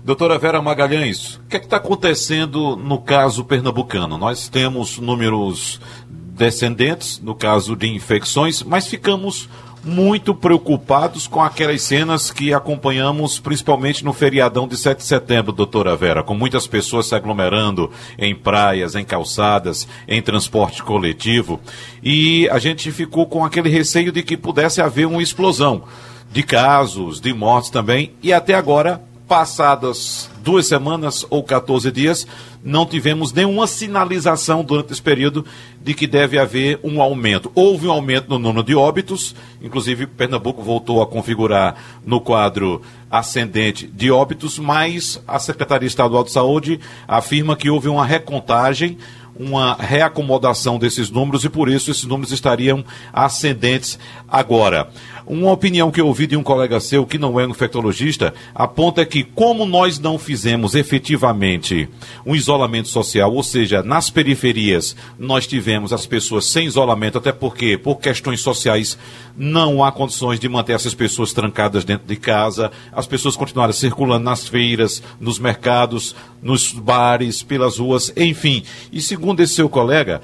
[0.05, 4.19] Doutora Vera Magalhães, o que é está acontecendo no caso pernambucano?
[4.19, 9.49] Nós temos números descendentes no caso de infecções, mas ficamos
[9.85, 15.95] muito preocupados com aquelas cenas que acompanhamos principalmente no feriadão de 7 de setembro, doutora
[15.95, 17.89] Vera, com muitas pessoas se aglomerando
[18.19, 21.61] em praias, em calçadas, em transporte coletivo.
[22.03, 25.85] E a gente ficou com aquele receio de que pudesse haver uma explosão
[26.33, 32.27] de casos, de mortes também, e até agora passadas duas semanas ou 14 dias,
[32.63, 35.45] não tivemos nenhuma sinalização durante esse período
[35.81, 37.51] de que deve haver um aumento.
[37.55, 43.87] Houve um aumento no número de óbitos, inclusive Pernambuco voltou a configurar no quadro ascendente
[43.87, 48.97] de óbitos, mas a Secretaria Estadual de Saúde afirma que houve uma recontagem,
[49.35, 54.89] uma reacomodação desses números e por isso esses números estariam ascendentes agora.
[55.27, 59.07] Uma opinião que eu ouvi de um colega seu, que não é um infectologista, aponta
[59.07, 61.89] que, como nós não fizemos efetivamente
[62.27, 67.79] um isolamento social, ou seja, nas periferias nós tivemos as pessoas sem isolamento, até porque,
[67.79, 68.99] por questões sociais,
[69.37, 74.25] não há condições de manter essas pessoas trancadas dentro de casa, as pessoas continuaram circulando
[74.25, 78.65] nas feiras, nos mercados, nos bares, pelas ruas, enfim.
[78.93, 80.21] E segundo esse seu colega,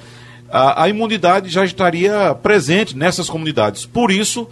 [0.51, 3.87] a, a imunidade já estaria presente nessas comunidades.
[3.87, 4.49] Por isso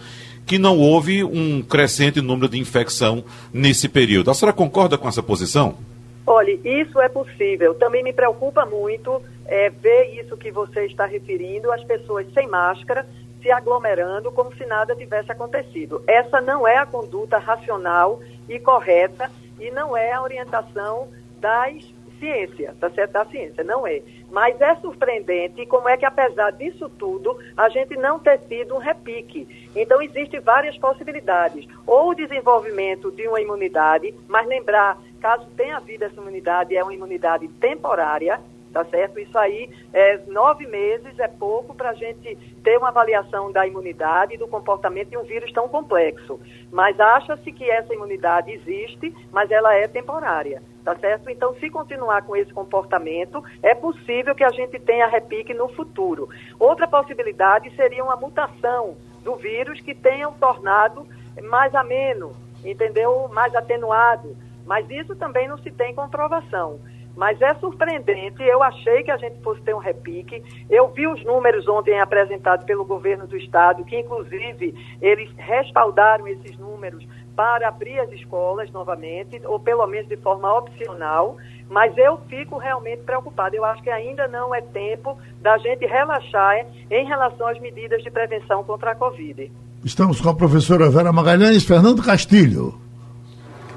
[0.47, 4.31] que não houve um crescente número de infecção nesse período.
[4.31, 5.77] A senhora concorda com essa posição?
[6.25, 7.73] Olha, isso é possível.
[7.73, 13.05] Também me preocupa muito é, ver isso que você está referindo, as pessoas sem máscara
[13.41, 16.01] se aglomerando como se nada tivesse acontecido.
[16.07, 19.29] Essa não é a conduta racional e correta
[19.59, 21.07] e não é a orientação
[21.39, 21.83] das
[22.19, 23.11] ciência, tá certo?
[23.11, 24.01] Da ciência, não é.
[24.29, 28.79] Mas é surpreendente como é que, apesar disso tudo, a gente não ter tido um
[28.79, 29.47] repique.
[29.75, 31.67] Então, existem várias possibilidades.
[31.85, 36.93] Ou o desenvolvimento de uma imunidade, mas lembrar, caso tenha havido essa imunidade, é uma
[36.93, 38.39] imunidade temporária,
[38.77, 39.19] tá certo?
[39.19, 44.35] Isso aí, é, nove meses é pouco para a gente ter uma avaliação da imunidade
[44.35, 46.39] e do comportamento de um vírus tão complexo.
[46.71, 51.27] Mas acha-se que essa imunidade existe, mas ela é temporária, tá certo?
[51.31, 56.29] Então, se continuar com esse comportamento, é possível que a gente tenha repique no futuro.
[56.59, 61.07] Outra possibilidade seria uma mutação do vírus que tenha tornado
[61.49, 62.31] mais ameno,
[62.63, 63.27] entendeu?
[63.29, 64.37] Mais atenuado.
[64.67, 66.79] Mas isso também não se tem comprovação.
[67.17, 70.43] Mas é surpreendente, eu achei que a gente fosse ter um repique.
[70.69, 76.55] Eu vi os números ontem apresentados pelo governo do estado, que inclusive eles respaldaram esses
[76.59, 77.03] números
[77.35, 83.01] para abrir as escolas novamente, ou pelo menos de forma opcional, mas eu fico realmente
[83.01, 83.55] preocupada.
[83.55, 88.11] Eu acho que ainda não é tempo da gente relaxar em relação às medidas de
[88.11, 89.51] prevenção contra a Covid.
[89.83, 92.75] Estamos com a professora Vera Magalhães, Fernando Castilho.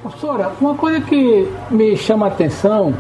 [0.03, 2.94] Professora, uma coisa que me chama a atenção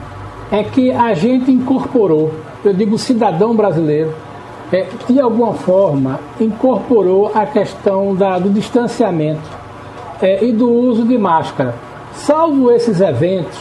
[0.50, 2.32] é que a gente incorporou,
[2.64, 4.12] eu digo cidadão brasileiro,
[4.72, 9.48] é, de alguma forma incorporou a questão da, do distanciamento
[10.20, 11.74] é, e do uso de máscara.
[12.12, 13.58] Salvo esses eventos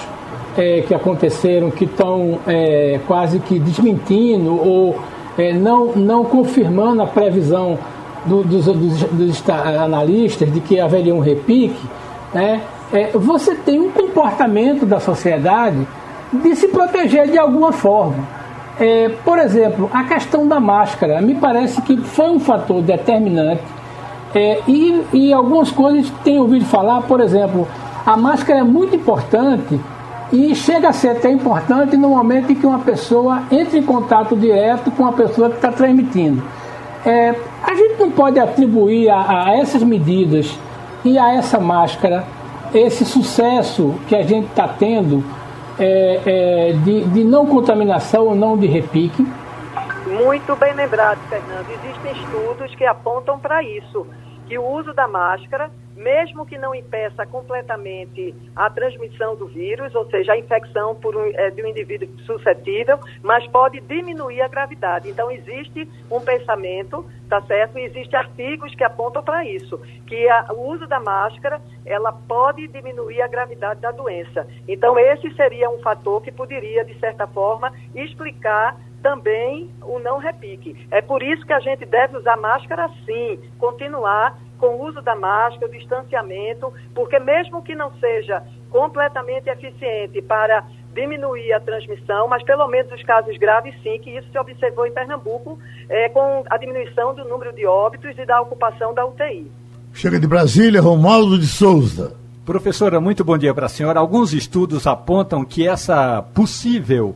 [0.58, 4.98] é, que aconteceram, que estão é, quase que desmentindo ou
[5.38, 7.78] é, não, não confirmando a previsão
[8.26, 11.80] do, dos, dos, dos, analistas de que haveria um repique,
[12.34, 15.88] né, é, você tem um comportamento da sociedade
[16.32, 18.28] de se proteger de alguma forma.
[18.80, 23.62] É, por exemplo, a questão da máscara me parece que foi um fator determinante
[24.34, 27.68] é, e, e algumas coisas tenho ouvido falar, por exemplo,
[28.06, 29.80] a máscara é muito importante
[30.32, 34.36] e chega a ser até importante no momento em que uma pessoa entra em contato
[34.36, 36.42] direto com a pessoa que está transmitindo.
[37.06, 40.58] É, a gente não pode atribuir a, a essas medidas
[41.04, 42.26] e a essa máscara
[42.74, 45.24] esse sucesso que a gente está tendo
[45.80, 49.26] é, é, de, de não contaminação ou não de repique?
[50.08, 51.68] Muito bem lembrado, Fernando.
[51.70, 54.06] Existem estudos que apontam para isso,
[54.48, 60.10] que o uso da máscara mesmo que não impeça completamente a transmissão do vírus, ou
[60.10, 65.10] seja, a infecção por um, é, de um indivíduo suscetível, mas pode diminuir a gravidade.
[65.10, 67.78] Então, existe um pensamento, tá certo?
[67.78, 72.66] E existem artigos que apontam para isso, que a, o uso da máscara, ela pode
[72.70, 74.48] diminuir a gravidade da doença.
[74.70, 80.88] Então, esse seria um fator que poderia, de certa forma, explicar também o não repique.
[80.92, 85.16] É por isso que a gente deve usar máscara sim, continuar com o uso da
[85.16, 92.44] máscara, o distanciamento, porque mesmo que não seja completamente eficiente para diminuir a transmissão, mas
[92.44, 96.58] pelo menos os casos graves sim, que isso se observou em Pernambuco, é, com a
[96.58, 99.50] diminuição do número de óbitos e da ocupação da UTI.
[99.94, 102.16] Chega de Brasília, Romualdo de Souza.
[102.46, 104.00] Professora, muito bom dia para a senhora.
[104.00, 107.16] Alguns estudos apontam que essa possível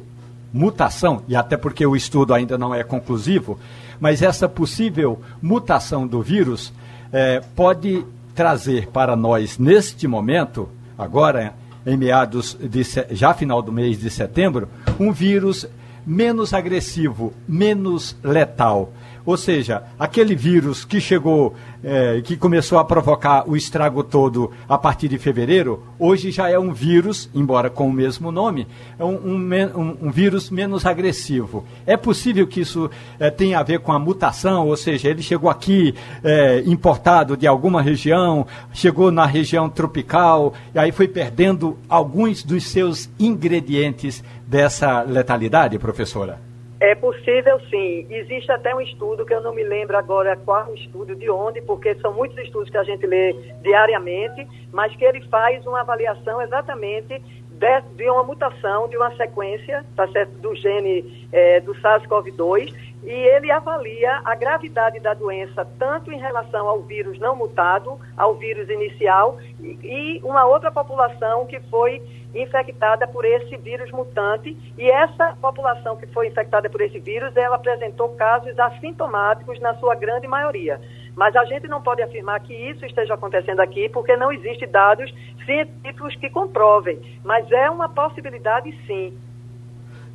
[0.54, 3.60] mutação, e até porque o estudo ainda não é conclusivo,
[4.00, 6.72] mas essa possível mutação do vírus
[7.14, 11.54] é, pode trazer para nós, neste momento, agora
[11.86, 14.68] em meados de já final do mês de setembro,
[15.00, 15.68] um vírus
[16.06, 18.92] menos agressivo, menos letal.
[19.26, 24.78] Ou seja, aquele vírus que chegou, é, que começou a provocar o estrago todo a
[24.78, 28.68] partir de fevereiro, hoje já é um vírus, embora com o mesmo nome,
[29.00, 31.64] é um, um, um vírus menos agressivo.
[31.86, 35.50] É possível que isso é, tenha a ver com a mutação, ou seja, ele chegou
[35.50, 42.44] aqui é, importado de alguma região, chegou na região tropical, e aí foi perdendo alguns
[42.44, 46.53] dos seus ingredientes dessa letalidade, professora?
[46.84, 48.06] É possível sim.
[48.10, 51.96] Existe até um estudo que eu não me lembro agora qual estudo de onde, porque
[52.02, 53.32] são muitos estudos que a gente lê
[53.62, 57.24] diariamente, mas que ele faz uma avaliação exatamente
[57.64, 63.12] de, de uma mutação, de uma sequência, tá certo, do gene é, do SARS-CoV-2, e
[63.12, 68.70] ele avalia a gravidade da doença tanto em relação ao vírus não mutado, ao vírus
[68.70, 72.02] inicial, e, e uma outra população que foi
[72.36, 77.58] infectada por esse vírus mutante e essa população que foi infectada por esse vírus, ela
[77.58, 80.82] apresentou casos assintomáticos na sua grande maioria.
[81.16, 85.14] Mas a gente não pode afirmar que isso esteja acontecendo aqui porque não existe dados
[85.46, 89.14] científicos que comprovem, mas é uma possibilidade sim.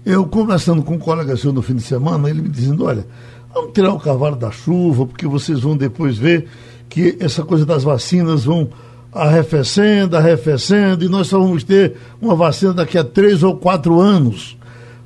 [0.04, 3.06] Eu conversando com um colega seu no fim de semana, ele me dizendo, olha,
[3.52, 6.48] vamos tirar o cavalo da chuva, porque vocês vão depois ver
[6.88, 8.70] que essa coisa das vacinas vão
[9.12, 14.56] arrefecendo, arrefecendo, e nós só vamos ter uma vacina daqui a três ou quatro anos.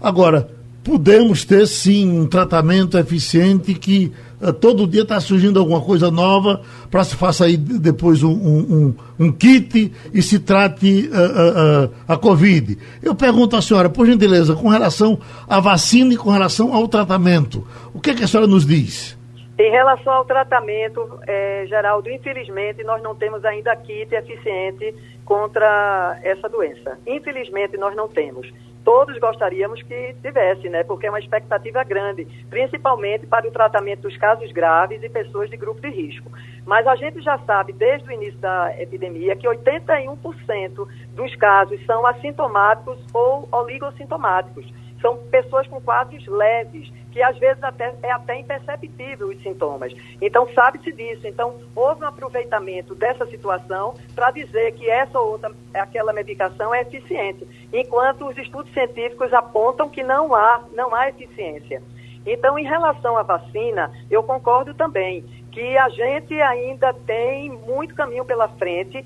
[0.01, 0.49] Agora,
[0.83, 4.13] podemos ter sim um tratamento eficiente que
[4.51, 9.33] todo dia está surgindo alguma coisa nova para se faça aí depois um, um, um,
[9.33, 12.77] kit e se trate uh, uh, a Covid.
[13.03, 15.19] Eu pergunto à senhora, por gentileza, com relação
[15.49, 19.17] à vacina e com relação ao tratamento, o que, é que a senhora nos diz?
[19.59, 26.49] Em relação ao tratamento, é, Geraldo, infelizmente nós não temos ainda kit eficiente contra essa
[26.49, 26.99] doença.
[27.07, 28.51] Infelizmente nós não temos.
[28.85, 30.83] Todos gostaríamos que tivesse, né?
[30.83, 35.57] Porque é uma expectativa grande, principalmente para o tratamento dos casos graves e pessoas de
[35.57, 36.31] grupo de risco.
[36.67, 42.05] Mas a gente já sabe desde o início da epidemia que 81% dos casos são
[42.07, 44.67] assintomáticos ou oligossintomáticos.
[45.01, 49.93] São pessoas com quadros leves que às vezes até, é até imperceptível os sintomas.
[50.21, 51.27] Então, sabe-se disso.
[51.27, 56.81] Então, houve um aproveitamento dessa situação para dizer que essa ou outra, aquela medicação é
[56.81, 61.83] eficiente, enquanto os estudos científicos apontam que não há, não há eficiência.
[62.25, 68.25] Então, em relação à vacina, eu concordo também que a gente ainda tem muito caminho
[68.25, 69.05] pela frente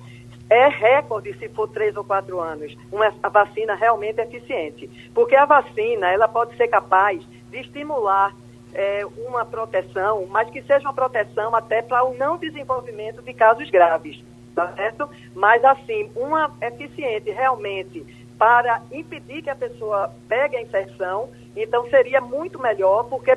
[0.48, 5.10] é recorde se for três ou quatro anos, uma a vacina realmente eficiente.
[5.12, 8.34] Porque a vacina, ela pode ser capaz de estimular
[8.74, 13.70] é, uma proteção, mas que seja uma proteção até para o não desenvolvimento de casos
[13.70, 14.22] graves,
[14.54, 15.08] tá certo?
[15.34, 18.04] Mas, assim, uma eficiente realmente
[18.38, 23.30] para impedir que a pessoa pegue a infecção, então seria muito melhor, porque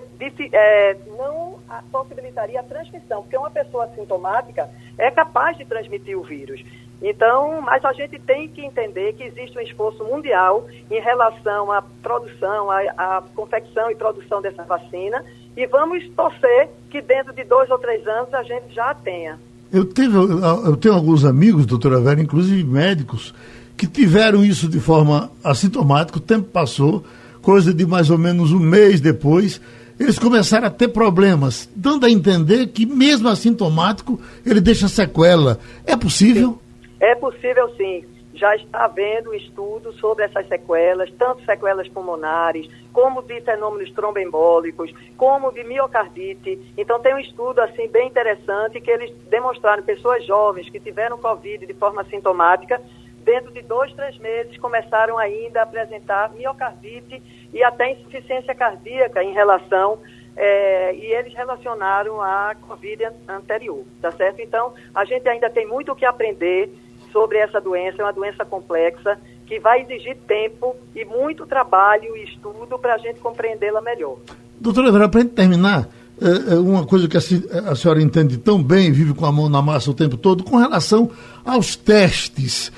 [0.51, 1.57] é, não
[1.89, 6.61] possibilitaria a transmissão, porque uma pessoa assintomática é capaz de transmitir o vírus.
[7.01, 11.81] Então, mas a gente tem que entender que existe um esforço mundial em relação à
[11.81, 15.23] produção, à, à confecção e produção dessa vacina,
[15.55, 19.39] e vamos torcer que dentro de dois ou três anos a gente já a tenha.
[19.71, 23.33] Eu, tive, eu tenho alguns amigos, doutora Vera, inclusive médicos,
[23.77, 27.03] que tiveram isso de forma assintomática, o tempo passou,
[27.41, 29.61] coisa de mais ou menos um mês depois,
[29.97, 35.59] eles começaram a ter problemas, dando a entender que mesmo assintomático ele deixa sequela.
[35.85, 36.51] É possível?
[36.51, 36.68] Sim.
[36.99, 38.05] É possível sim.
[38.33, 45.51] Já está havendo estudos sobre essas sequelas, tanto sequelas pulmonares, como de fenômenos tromboembólicos, como
[45.51, 46.73] de miocardite.
[46.77, 51.65] Então tem um estudo assim bem interessante que eles demonstraram pessoas jovens que tiveram Covid
[51.65, 52.79] de forma sintomática,
[53.23, 57.21] dentro de dois, três meses começaram ainda a apresentar miocardite
[57.53, 59.99] e até insuficiência cardíaca em relação
[60.35, 64.41] é, e eles relacionaram à Covid anterior, tá certo?
[64.41, 66.73] Então, a gente ainda tem muito o que aprender
[67.11, 72.23] sobre essa doença, é uma doença complexa que vai exigir tempo e muito trabalho e
[72.23, 74.17] estudo para a gente compreendê-la melhor.
[74.59, 75.89] Doutora Vera, para terminar,
[76.21, 79.61] é, é uma coisa que a, senhora entende tão bem, vive com a mão na
[79.61, 81.09] massa o tempo todo, com relação
[81.45, 82.71] aos testes.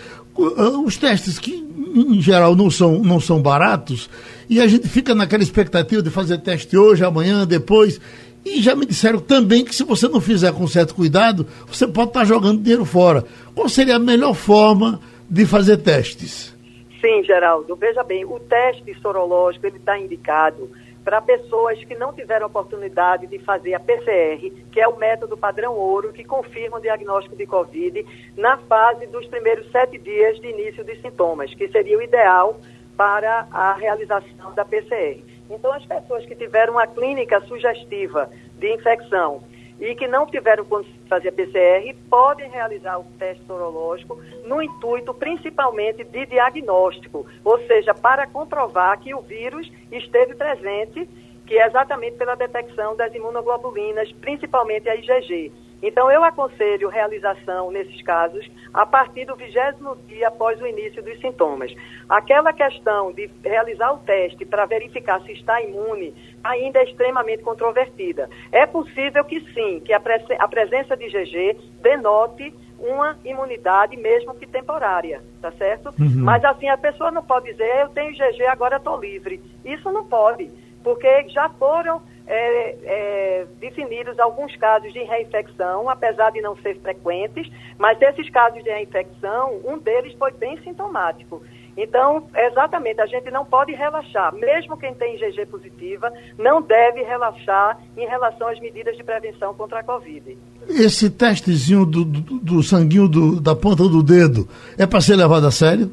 [0.85, 4.09] Os testes que, em geral, não são, não são baratos,
[4.49, 7.99] e a gente fica naquela expectativa de fazer teste hoje, amanhã, depois,
[8.45, 12.09] e já me disseram também que se você não fizer com certo cuidado, você pode
[12.09, 13.23] estar jogando dinheiro fora.
[13.53, 16.55] Qual seria a melhor forma de fazer testes?
[16.99, 17.75] Sim, Geraldo.
[17.75, 20.69] Veja bem, o teste sorológico ele está indicado
[21.03, 25.73] para pessoas que não tiveram oportunidade de fazer a PCR, que é o método padrão
[25.75, 28.05] ouro que confirma o diagnóstico de Covid
[28.37, 32.59] na fase dos primeiros sete dias de início dos sintomas, que seria o ideal
[32.95, 35.30] para a realização da PCR.
[35.51, 39.43] Então, as pessoas que tiveram uma clínica sugestiva de infecção
[39.79, 45.13] e que não tiveram condição de fazer PCR podem realizar o teste sorológico no intuito
[45.13, 51.09] principalmente de diagnóstico, ou seja, para comprovar que o vírus esteve presente,
[51.45, 55.51] que é exatamente pela detecção das imunoglobulinas, principalmente a IgG.
[55.81, 61.19] Então, eu aconselho realização, nesses casos, a partir do vigésimo dia após o início dos
[61.19, 61.73] sintomas.
[62.07, 66.13] Aquela questão de realizar o teste para verificar se está imune
[66.43, 68.29] ainda é extremamente controvertida.
[68.51, 74.33] É possível que sim, que a, prese a presença de GG denote uma imunidade, mesmo
[74.35, 75.93] que temporária, tá certo?
[75.99, 76.23] Uhum.
[76.23, 79.39] Mas assim, a pessoa não pode dizer, eu tenho GG, agora estou livre.
[79.63, 80.49] Isso não pode,
[80.83, 82.01] porque já foram
[82.33, 88.63] é, é, definidos alguns casos de reinfecção, apesar de não ser frequentes, mas desses casos
[88.63, 91.43] de reinfecção, um deles foi bem sintomático.
[91.75, 94.33] Então, exatamente, a gente não pode relaxar.
[94.33, 99.79] Mesmo quem tem IgG positiva, não deve relaxar em relação às medidas de prevenção contra
[99.79, 100.37] a Covid.
[100.69, 105.47] Esse testezinho do, do, do sanguinho do, da ponta do dedo é para ser levado
[105.47, 105.91] a sério?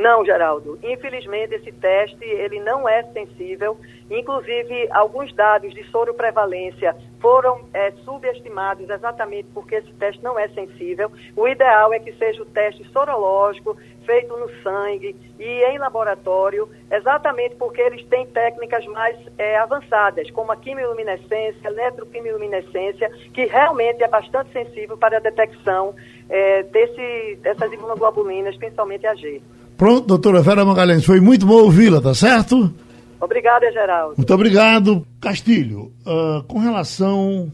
[0.00, 0.78] Não, Geraldo.
[0.82, 3.76] Infelizmente, esse teste ele não é sensível.
[4.10, 11.12] Inclusive, alguns dados de soroprevalência foram é, subestimados exatamente porque esse teste não é sensível.
[11.36, 13.76] O ideal é que seja o teste sorológico,
[14.06, 20.50] feito no sangue e em laboratório, exatamente porque eles têm técnicas mais é, avançadas, como
[20.50, 25.94] a quimiluminescência, eletroquimiluminescência, que realmente é bastante sensível para a detecção
[26.30, 29.42] é, desse, dessas imunoglobulinas, principalmente a G.
[29.80, 32.70] Pronto, doutora Vera Magalhães, foi muito bom ouvi-la, tá certo?
[33.18, 34.14] Obrigada, Geraldo.
[34.14, 35.06] Muito obrigado.
[35.18, 37.50] Castilho, uh, com relação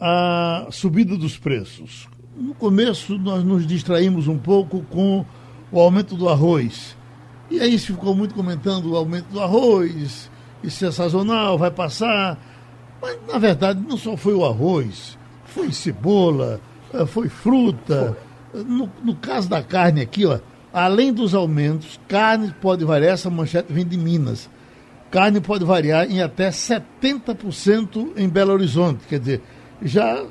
[0.00, 5.22] à subida dos preços, no começo nós nos distraímos um pouco com
[5.70, 6.96] o aumento do arroz.
[7.50, 10.30] E aí se ficou muito comentando o aumento do arroz,
[10.64, 12.38] isso é sazonal, vai passar.
[13.02, 16.62] Mas na verdade não só foi o arroz, foi cebola,
[16.94, 18.16] eh, foi fruta.
[18.54, 20.38] No, no caso da carne aqui, ó,
[20.72, 24.48] Além dos aumentos, carne pode variar, essa manchete vem de Minas.
[25.10, 29.06] Carne pode variar em até 70% em Belo Horizonte.
[29.08, 29.42] Quer dizer,
[29.82, 30.24] já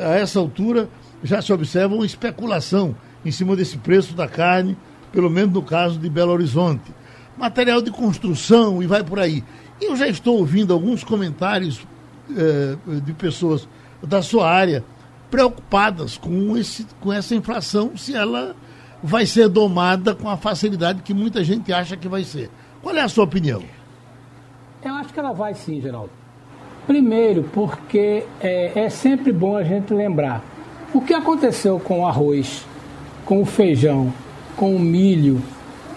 [0.00, 0.88] a essa altura
[1.22, 4.76] já se observa uma especulação em cima desse preço da carne,
[5.12, 6.92] pelo menos no caso de Belo Horizonte.
[7.38, 9.44] Material de construção e vai por aí.
[9.80, 11.86] Eu já estou ouvindo alguns comentários
[12.36, 13.68] eh, de pessoas
[14.02, 14.84] da sua área
[15.30, 18.54] preocupadas com, esse, com essa inflação, se ela
[19.06, 22.50] vai ser domada com a facilidade que muita gente acha que vai ser.
[22.82, 23.62] Qual é a sua opinião?
[24.82, 26.08] Eu acho que ela vai sim, Geraldo.
[26.86, 30.42] Primeiro, porque é, é sempre bom a gente lembrar
[30.94, 32.64] o que aconteceu com o arroz,
[33.26, 34.10] com o feijão,
[34.56, 35.42] com o milho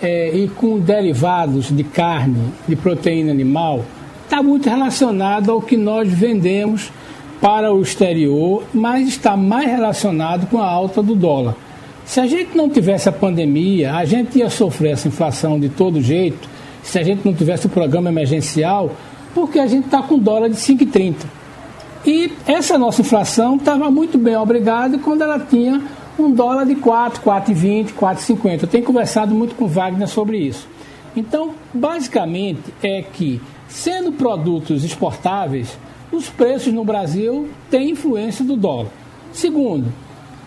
[0.01, 3.85] é, e com derivados de carne, de proteína animal,
[4.25, 6.91] está muito relacionado ao que nós vendemos
[7.39, 11.55] para o exterior, mas está mais relacionado com a alta do dólar.
[12.07, 16.01] Se a gente não tivesse a pandemia, a gente ia sofrer essa inflação de todo
[16.01, 16.49] jeito,
[16.81, 18.93] se a gente não tivesse o programa emergencial,
[19.35, 21.25] porque a gente está com dólar de 5,30.
[22.05, 25.83] E essa nossa inflação estava muito bem obrigada quando ela tinha
[26.17, 28.61] um dólar de 4, 4,20, 4,50.
[28.61, 30.65] Eu tenho conversado muito com Wagner sobre isso.
[31.13, 35.77] Então, basicamente, é que, sendo produtos exportáveis,
[36.09, 38.87] os preços no Brasil têm influência do dólar.
[39.33, 39.91] Segundo,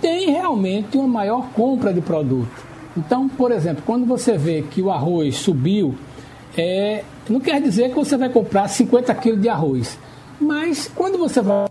[0.00, 2.70] tem realmente uma maior compra de produto.
[2.96, 5.94] Então, por exemplo, quando você vê que o arroz subiu,
[6.56, 9.98] é, não quer dizer que você vai comprar 50 quilos de arroz.
[10.40, 11.66] Mas quando você vai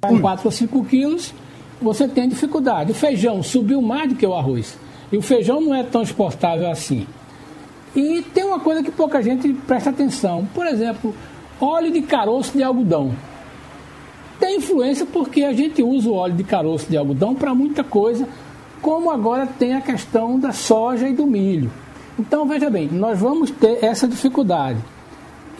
[0.00, 1.32] com 4 ou 5 quilos,
[1.80, 2.92] você tem dificuldade.
[2.92, 4.78] O feijão subiu mais do que o arroz.
[5.12, 7.06] E o feijão não é tão exportável assim.
[7.94, 10.46] E tem uma coisa que pouca gente presta atenção.
[10.54, 11.14] Por exemplo,
[11.60, 13.14] óleo de caroço de algodão.
[14.38, 18.28] Tem influência porque a gente usa o óleo de caroço de algodão para muita coisa,
[18.82, 21.70] como agora tem a questão da soja e do milho.
[22.18, 24.78] Então, veja bem, nós vamos ter essa dificuldade.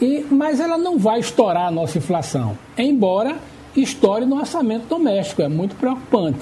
[0.00, 3.36] E, mas ela não vai estourar a nossa inflação, embora
[3.74, 6.40] estoure no orçamento doméstico, é muito preocupante.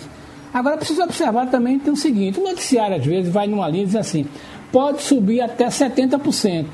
[0.53, 3.87] Agora, precisa observar também tem o seguinte: o noticiário às vezes vai numa linha e
[3.87, 4.27] diz assim,
[4.73, 6.67] pode subir até 70%.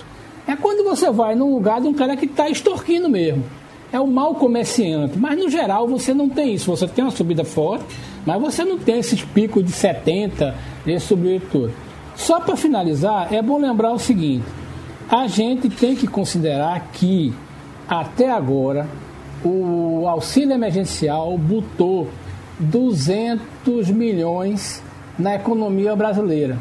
[0.46, 3.44] É quando você vai num lugar de um cara que está extorquindo mesmo
[3.93, 5.18] é o mau comerciante.
[5.18, 6.70] Mas no geral você não tem isso.
[6.70, 7.84] Você tem uma subida forte,
[8.24, 10.55] mas você não tem esses picos de 70,
[10.86, 11.72] esse subir todo.
[12.16, 14.45] Só para finalizar, é bom lembrar o seguinte:
[15.09, 17.32] a gente tem que considerar que
[17.88, 18.86] até agora
[19.45, 22.09] o auxílio emergencial botou
[22.59, 24.82] 200 milhões
[25.18, 26.59] na economia brasileira.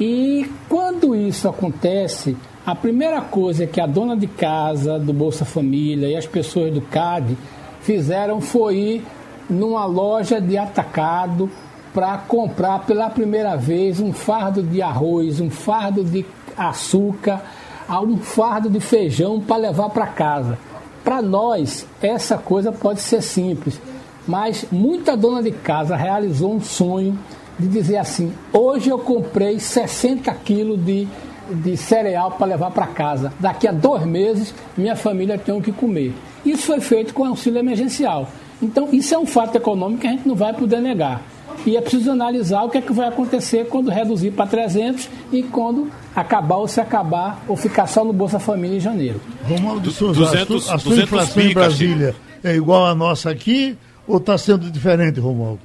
[0.00, 2.36] E quando isso acontece,
[2.68, 6.82] a primeira coisa que a dona de casa do Bolsa Família e as pessoas do
[6.82, 7.34] CAD
[7.80, 9.06] fizeram foi ir
[9.48, 11.50] numa loja de atacado
[11.94, 16.26] para comprar pela primeira vez um fardo de arroz, um fardo de
[16.58, 17.40] açúcar,
[17.88, 20.58] um fardo de feijão para levar para casa.
[21.02, 23.80] Para nós, essa coisa pode ser simples,
[24.26, 27.18] mas muita dona de casa realizou um sonho
[27.58, 31.08] de dizer assim: hoje eu comprei 60 quilos de
[31.50, 33.32] de cereal para levar para casa.
[33.38, 36.14] Daqui a dois meses, minha família tem o que comer.
[36.44, 38.28] Isso foi feito com auxílio emergencial.
[38.60, 41.22] Então, isso é um fato econômico que a gente não vai poder negar.
[41.66, 45.42] E é preciso analisar o que é que vai acontecer quando reduzir para 300 e
[45.42, 49.20] quando acabar ou se acabar ou ficar só no Bolsa Família em janeiro.
[49.44, 53.76] Romualdo de Souza, 200, a sua, a inflação em Brasília é igual à nossa aqui
[54.06, 55.60] ou está sendo diferente, Romualdo?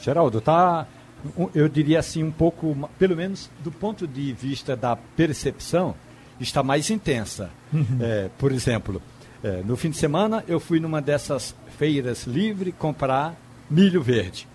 [0.00, 0.86] Geraldo, está,
[1.54, 5.94] eu diria assim, um pouco, pelo menos do ponto de vista da percepção,
[6.40, 7.50] está mais intensa.
[7.72, 7.98] Uhum.
[8.00, 9.00] É, por exemplo,
[9.42, 13.36] é, no fim de semana eu fui numa dessas feiras livre comprar
[13.70, 14.48] milho verde.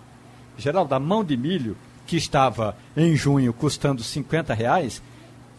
[0.56, 5.02] Geraldo, a mão de milho, que estava em junho custando 50 reais,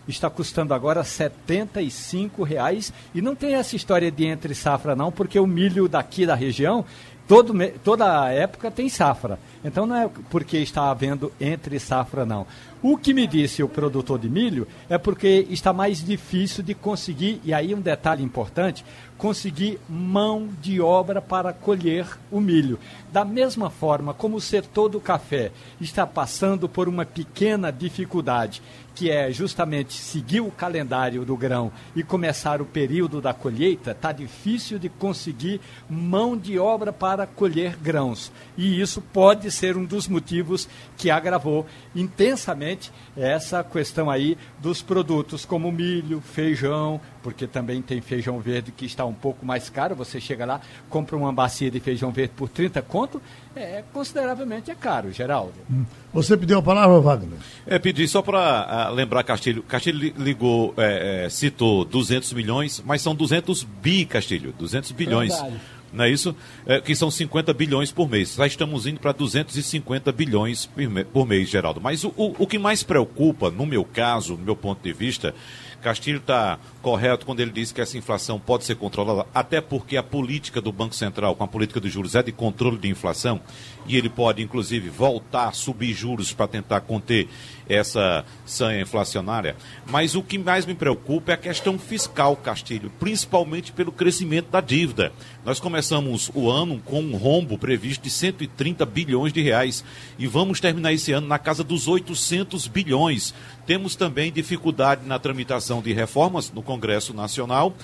[0.08, 5.40] está custando agora 75 reais e não tem essa história de entre safra não, porque
[5.40, 6.84] o milho daqui da região
[7.30, 7.54] todo,
[7.84, 9.40] toda época tem safra.
[9.64, 12.48] Então não é porque está havendo entre safra, não.
[12.82, 17.40] O que me disse o produtor de milho é porque está mais difícil de conseguir,
[17.46, 18.84] e aí um detalhe importante,
[19.20, 22.80] conseguir mão de obra para colher o milho.
[23.12, 28.62] Da mesma forma como o setor do café está passando por uma pequena dificuldade
[29.00, 34.12] que é justamente seguir o calendário do grão e começar o período da colheita, está
[34.12, 38.30] difícil de conseguir mão de obra para colher grãos.
[38.58, 40.68] E isso pode ser um dos motivos
[40.98, 41.66] que agravou
[41.96, 48.86] intensamente essa questão aí dos produtos como milho, feijão, porque também tem feijão verde que
[48.86, 49.96] está um pouco mais caro.
[49.96, 53.22] Você chega lá, compra uma bacia de feijão verde por 30 conto,
[53.56, 55.54] é consideravelmente é caro, Geraldo.
[55.70, 55.86] Hum.
[56.14, 57.40] Você pediu a palavra, Wagner?
[57.66, 59.64] É, pedi só para ah, lembrar Castilho.
[59.64, 65.34] Castilho ligou, é, é, citou 200 milhões, mas são 200 bi, Castilho, 200 bilhões.
[65.34, 65.60] Verdade.
[65.92, 66.36] Não é isso?
[66.66, 68.36] É, que são 50 bilhões por mês.
[68.36, 70.70] Já estamos indo para 250 bilhões
[71.12, 71.82] por mês, Geraldo.
[71.82, 75.34] Mas o, o, o que mais preocupa, no meu caso, no meu ponto de vista,
[75.82, 80.04] Castilho está correto quando ele diz que essa inflação pode ser controlada, até porque a
[80.04, 83.42] política do Banco Central, com a política dos juros, é de controle de inflação,
[83.86, 87.28] e ele pode, inclusive, voltar a subir juros para tentar conter
[87.68, 89.56] essa sanha inflacionária.
[89.90, 94.60] Mas o que mais me preocupa é a questão fiscal, Castilho, principalmente pelo crescimento da
[94.60, 95.12] dívida.
[95.46, 99.84] Nós começamos o ano com um rombo previsto de 130 bilhões de reais
[100.18, 103.34] e vamos terminar esse ano na casa dos 800 bilhões.
[103.66, 107.76] Temos também dificuldade na tramitação de reformas no Congresso Nacional.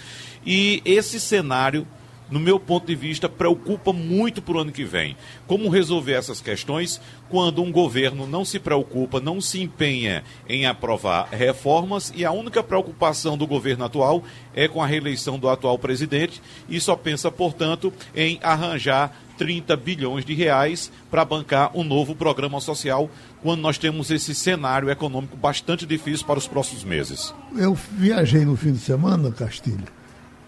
[0.46, 1.88] E esse cenário
[2.30, 5.16] no meu ponto de vista, preocupa muito para o ano que vem.
[5.48, 7.00] Como resolver essas questões
[7.30, 12.64] quando um governo não se preocupa, não se empenha em aprovar reformas e a única
[12.64, 14.24] preocupação do governo atual
[14.54, 20.26] é com a reeleição do atual presidente e só pensa, portanto, em arranjar 30 bilhões
[20.26, 23.10] de reais para bancar um novo programa social
[23.42, 27.34] quando nós temos esse cenário econômico bastante difícil para os próximos meses.
[27.56, 29.86] Eu viajei no fim de semana, Castilho,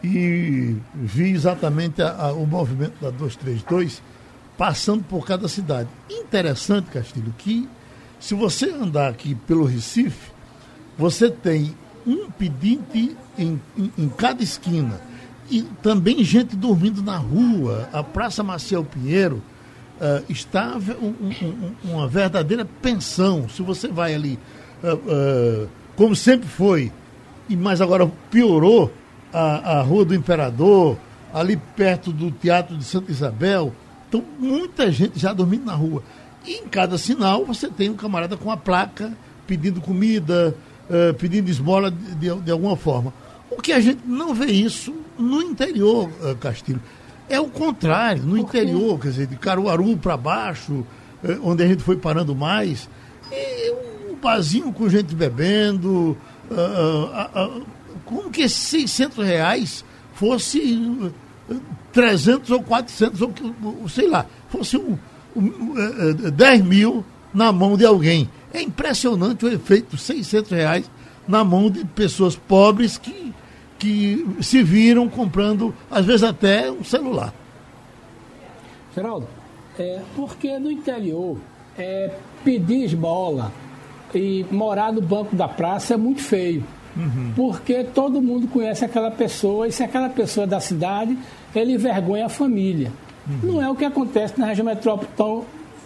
[0.03, 4.01] e vi exatamente a, a, o movimento da 232
[4.57, 5.89] passando por cada cidade.
[6.09, 7.67] Interessante, Castilho, que
[8.19, 10.31] se você andar aqui pelo Recife,
[10.97, 11.75] você tem
[12.05, 14.99] um pedinte em, em, em cada esquina
[15.49, 17.87] e também gente dormindo na rua.
[17.93, 19.41] A Praça Maciel Pinheiro
[19.97, 21.07] uh, está um,
[21.45, 23.47] um, uma verdadeira pensão.
[23.47, 24.39] Se você vai ali,
[24.83, 24.95] uh,
[25.65, 26.91] uh, como sempre foi,
[27.47, 28.91] e mas agora piorou,
[29.31, 30.97] a, a Rua do Imperador,
[31.33, 33.73] ali perto do Teatro de Santa Isabel.
[34.07, 36.01] Então, muita gente já dormindo na rua.
[36.45, 39.11] E em cada sinal você tem um camarada com a placa
[39.45, 40.55] pedindo comida,
[40.89, 43.13] uh, pedindo esmola de, de, de, alguma forma.
[43.51, 46.81] O que a gente não vê isso no interior, uh, Castilho.
[47.29, 50.85] É o contrário, no interior, quer dizer, de Caruaru para baixo, uh,
[51.43, 52.89] onde a gente foi parando mais,
[53.29, 53.71] e
[54.11, 56.17] um barzinho com gente bebendo,
[58.07, 61.03] como que esses 600 reais fosse
[61.91, 64.97] 300 ou 400, ou sei lá, fosse um,
[65.35, 65.73] um,
[66.31, 68.29] 10 mil na mão de alguém.
[68.53, 70.91] É impressionante o efeito 600 reais
[71.27, 73.33] na mão de pessoas pobres que,
[73.77, 77.33] que se viram comprando, às vezes até um celular.
[78.95, 79.27] Geraldo,
[79.77, 81.37] é, porque no interior
[81.77, 83.51] é, pedir esmola
[84.15, 86.63] e morar no banco da praça é muito feio.
[86.97, 87.33] Uhum.
[87.35, 91.17] Porque todo mundo conhece aquela pessoa e se aquela pessoa é da cidade,
[91.55, 92.91] ele envergonha a família.
[93.27, 93.53] Uhum.
[93.53, 94.65] Não é o que acontece na região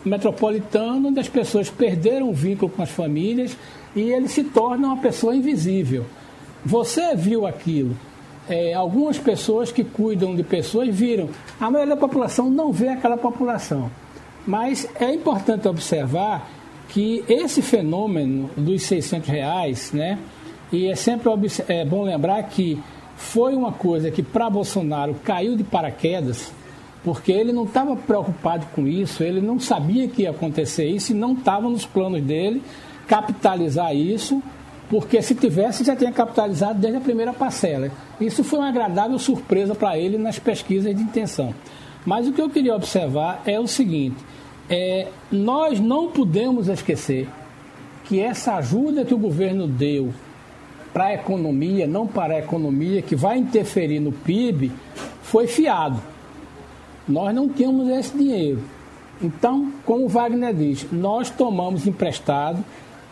[0.05, 3.57] metropolitana, onde as pessoas perderam o vínculo com as famílias
[3.95, 6.05] e ele se torna uma pessoa invisível.
[6.63, 7.95] Você viu aquilo.
[8.49, 11.29] É, algumas pessoas que cuidam de pessoas viram.
[11.59, 13.89] A maioria da população não vê aquela população.
[14.45, 16.49] Mas é importante observar
[16.89, 20.19] que esse fenômeno dos 600 reais, né,
[20.71, 21.29] E é sempre
[21.67, 22.81] é bom lembrar que
[23.15, 26.51] foi uma coisa que para Bolsonaro caiu de paraquedas,
[27.03, 31.15] porque ele não estava preocupado com isso, ele não sabia que ia acontecer isso e
[31.15, 32.61] não estava nos planos dele
[33.07, 34.41] capitalizar isso,
[34.89, 37.91] porque se tivesse já tinha capitalizado desde a primeira parcela.
[38.19, 41.53] Isso foi uma agradável surpresa para ele nas pesquisas de intenção.
[42.05, 44.17] Mas o que eu queria observar é o seguinte:
[44.69, 47.27] é, nós não podemos esquecer
[48.05, 50.13] que essa ajuda que o governo deu
[50.93, 54.71] para a economia, não para a economia, que vai interferir no PIB,
[55.23, 56.01] foi fiado.
[57.07, 58.59] Nós não tínhamos esse dinheiro.
[59.21, 62.63] Então, como Wagner diz, nós tomamos emprestado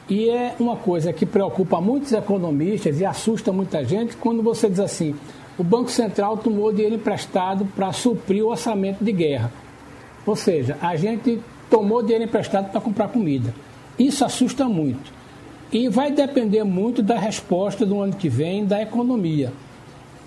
[0.10, 4.80] e é uma coisa que preocupa muitos economistas e assusta muita gente quando você diz
[4.80, 5.16] assim:
[5.58, 9.52] o Banco Central tomou dinheiro emprestado para suprir o orçamento de guerra.
[10.26, 13.54] Ou seja, a gente tomou dinheiro emprestado para comprar comida.
[13.98, 15.19] Isso assusta muito.
[15.72, 19.54] E vai depender muito da resposta do ano que vem da economia.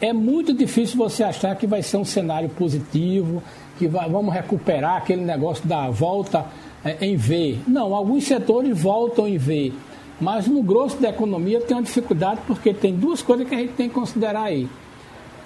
[0.01, 3.43] É muito difícil você achar que vai ser um cenário positivo,
[3.79, 6.47] que vai, vamos recuperar aquele negócio da volta
[6.85, 7.59] é, em V.
[7.67, 9.73] Não, alguns setores voltam em V.
[10.21, 13.73] Mas no grosso da economia tem uma dificuldade porque tem duas coisas que a gente
[13.73, 14.69] tem que considerar aí.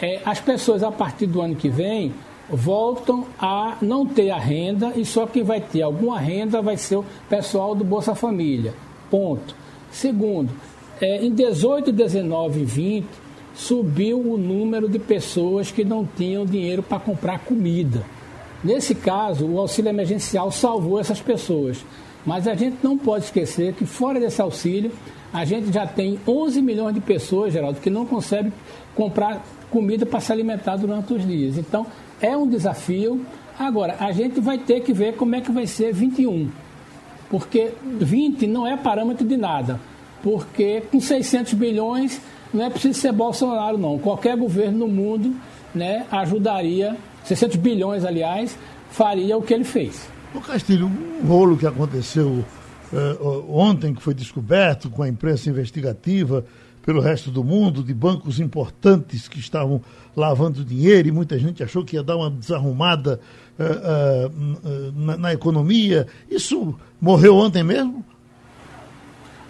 [0.00, 2.12] É, as pessoas, a partir do ano que vem,
[2.50, 6.96] voltam a não ter a renda e só quem vai ter alguma renda vai ser
[6.96, 8.74] o pessoal do Bolsa Família.
[9.10, 9.56] Ponto.
[9.90, 10.50] Segundo,
[11.00, 13.06] é, em 18, 19 e 20,
[13.54, 18.04] subiu o número de pessoas que não tinham dinheiro para comprar comida.
[18.62, 21.84] Nesse caso, o auxílio emergencial salvou essas pessoas.
[22.24, 24.90] Mas a gente não pode esquecer que, fora desse auxílio,
[25.32, 28.52] a gente já tem 11 milhões de pessoas, Geraldo, que não conseguem
[28.94, 31.56] comprar comida para se alimentar durante os dias.
[31.56, 31.86] Então,
[32.20, 33.24] é um desafio.
[33.58, 36.50] Agora, a gente vai ter que ver como é que vai ser 21
[37.30, 39.80] porque 20 não é parâmetro de nada,
[40.22, 42.20] porque com 600 bilhões
[42.52, 43.98] não é preciso ser Bolsonaro, não.
[43.98, 45.34] Qualquer governo no mundo
[45.74, 48.56] né, ajudaria, 600 bilhões, aliás,
[48.90, 50.08] faria o que ele fez.
[50.34, 52.44] O Castilho, um rolo que aconteceu
[52.92, 56.44] uh, ontem, que foi descoberto com a imprensa investigativa
[56.82, 59.82] pelo resto do mundo, de bancos importantes que estavam
[60.14, 63.20] lavando dinheiro e muita gente achou que ia dar uma desarrumada
[63.58, 66.06] uh, uh, na, na, economia.
[66.30, 68.04] Isso morreu ontem mesmo?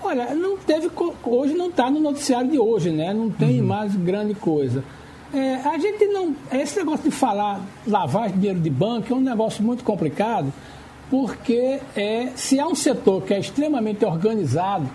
[0.03, 0.91] Olha, não teve.
[1.25, 3.13] Hoje não está no noticiário de hoje, né?
[3.13, 3.67] Não tem uhum.
[3.67, 4.85] mais grande coisa.
[5.35, 6.35] É, a gente não.
[6.53, 10.53] Esse negócio de falar lavagem de dinheiro de banco é um negócio muito complicado,
[11.11, 14.89] porque é, se há um setor que é extremamente organizado,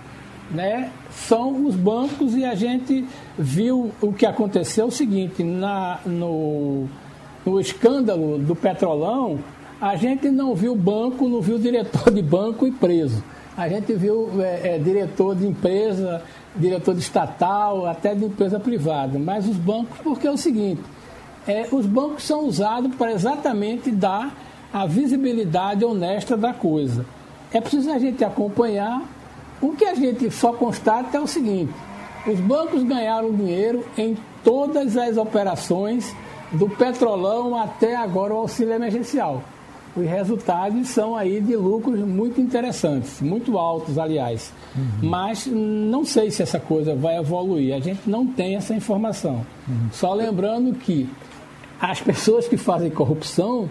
[0.50, 3.06] né, são os bancos e a gente
[3.38, 6.88] viu o que aconteceu o seguinte, na, no,
[7.46, 9.40] no escândalo do Petrolão,
[9.80, 13.24] a gente não viu banco, não viu diretor de banco e preso.
[13.58, 16.22] A gente viu é, é, diretor de empresa,
[16.56, 19.18] diretor de estatal, até de empresa privada.
[19.20, 20.82] Mas os bancos, porque é o seguinte,
[21.48, 24.34] é, os bancos são usados para exatamente dar
[24.72, 27.06] a visibilidade honesta da coisa.
[27.52, 29.02] É preciso a gente acompanhar.
[29.62, 31.74] O que a gente só constata é o seguinte:
[32.26, 36.16] os bancos ganharam dinheiro em todas as operações
[36.52, 39.44] do petrolão até agora o auxílio emergencial.
[39.96, 44.54] Os resultados são aí de lucros muito interessantes, muito altos, aliás.
[44.74, 45.10] Uhum.
[45.10, 47.76] Mas não sei se essa coisa vai evoluir.
[47.76, 49.46] A gente não tem essa informação.
[49.68, 49.90] Uhum.
[49.92, 51.10] Só lembrando que
[51.80, 53.70] as pessoas que fazem corrupção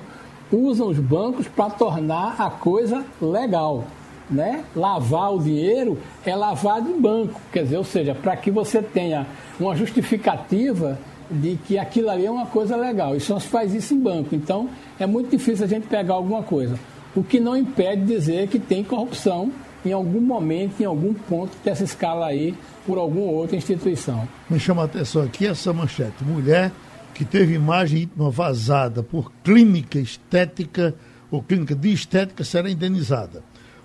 [0.53, 3.85] usam os bancos para tornar a coisa legal.
[4.29, 4.63] Né?
[4.77, 7.41] Lavar o dinheiro é lavado em banco.
[7.51, 9.27] Quer dizer, ou seja, para que você tenha
[9.59, 10.99] uma justificativa
[11.31, 13.17] de que aquilo ali é uma coisa legal.
[13.17, 14.35] E só se faz isso em banco.
[14.35, 14.69] Então,
[14.99, 16.79] é muito difícil a gente pegar alguma coisa.
[17.15, 19.53] O que não impede dizer que tem corrupção
[19.85, 22.55] em algum momento, em algum ponto dessa escala aí,
[22.87, 24.29] por alguma outra instituição.
[24.49, 26.23] Me chama a atenção aqui essa manchete.
[26.23, 26.71] Mulher
[27.15, 30.95] que teve imagem íntima vazada por clínica estética
[31.31, 33.43] ou clínica de estética será indenizada.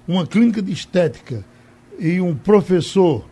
[0.08, 1.44] Uma clínica de estética
[2.00, 3.26] e um professor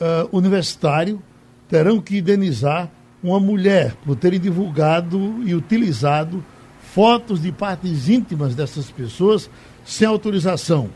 [0.00, 1.20] uh, universitário
[1.68, 2.90] terão que indenizar
[3.22, 6.44] uma mulher por terem divulgado e utilizado
[6.94, 9.50] fotos de partes íntimas dessas pessoas
[9.84, 10.88] sem autorização.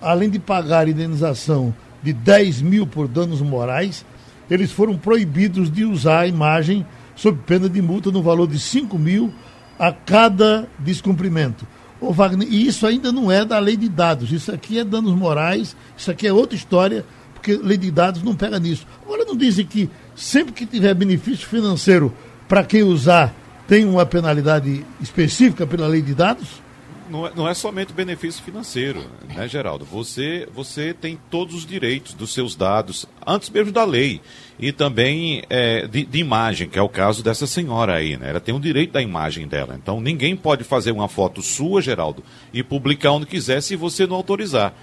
[0.00, 4.04] Além de pagar indenização de 10 mil por danos morais,
[4.50, 8.98] eles foram proibidos de usar a imagem sob pena de multa no valor de 5
[8.98, 9.32] mil
[9.78, 11.66] a cada descumprimento.
[12.00, 15.14] Ô Wagner, e isso ainda não é da lei de dados, isso aqui é danos
[15.14, 18.86] morais, isso aqui é outra história, porque lei de dados não pega nisso.
[19.02, 22.12] Agora não dizem que sempre que tiver benefício financeiro
[22.48, 23.34] para quem usar,
[23.68, 26.66] tem uma penalidade específica pela lei de dados?
[27.10, 29.04] não é, não é somente benefício financeiro,
[29.34, 29.84] né, Geraldo?
[29.84, 34.20] Você, você tem todos os direitos dos seus dados, antes mesmo da lei,
[34.58, 38.30] e também é, de, de, imagem, que é o caso dessa senhora aí, né?
[38.30, 39.78] Ela tem o direito da imagem dela.
[39.80, 44.16] Então ninguém pode fazer uma foto sua, Geraldo, e publicar onde quiser se você não
[44.16, 44.74] autorizar.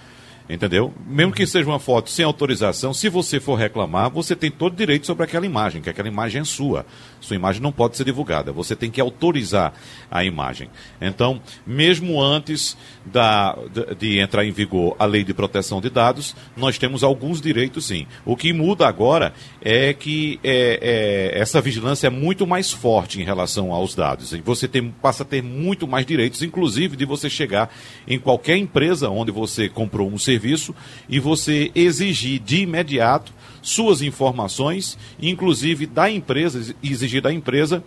[0.48, 0.92] Entendeu?
[1.06, 5.06] Mesmo que seja uma foto sem autorização, se você for reclamar, você tem todo direito
[5.06, 6.84] sobre aquela imagem, que aquela imagem é sua.
[7.24, 8.52] Sua imagem não pode ser divulgada.
[8.52, 9.72] Você tem que autorizar
[10.10, 10.68] a imagem.
[11.00, 16.36] Então, mesmo antes da, de, de entrar em vigor a lei de proteção de dados,
[16.56, 18.06] nós temos alguns direitos sim.
[18.24, 23.24] O que muda agora é que é, é, essa vigilância é muito mais forte em
[23.24, 24.32] relação aos dados.
[24.44, 27.74] Você tem, passa a ter muito mais direitos, inclusive de você chegar
[28.06, 30.74] em qualquer empresa onde você comprou um serviço
[31.08, 33.32] e você exigir de imediato
[33.64, 37.82] suas informações, inclusive da empresa, exigir da empresa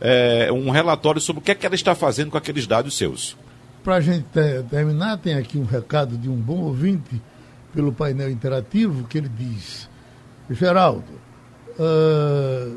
[0.00, 3.36] é, um relatório sobre o que, é que ela está fazendo com aqueles dados seus.
[3.82, 4.26] Para a gente
[4.70, 7.20] terminar, tem aqui um recado de um bom ouvinte
[7.74, 9.88] pelo painel interativo que ele diz:
[10.50, 11.12] Geraldo,
[11.78, 12.76] uh,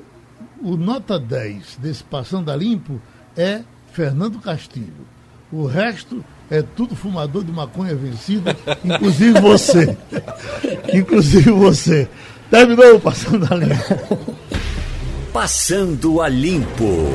[0.61, 3.01] o nota 10 desse Passando a Limpo
[3.35, 5.07] é Fernando Castilho.
[5.51, 9.97] O resto é tudo fumador de maconha vencida, inclusive você.
[10.93, 12.07] inclusive você.
[12.49, 14.35] Terminou passando a limpo.
[15.31, 17.07] Passando a limpo.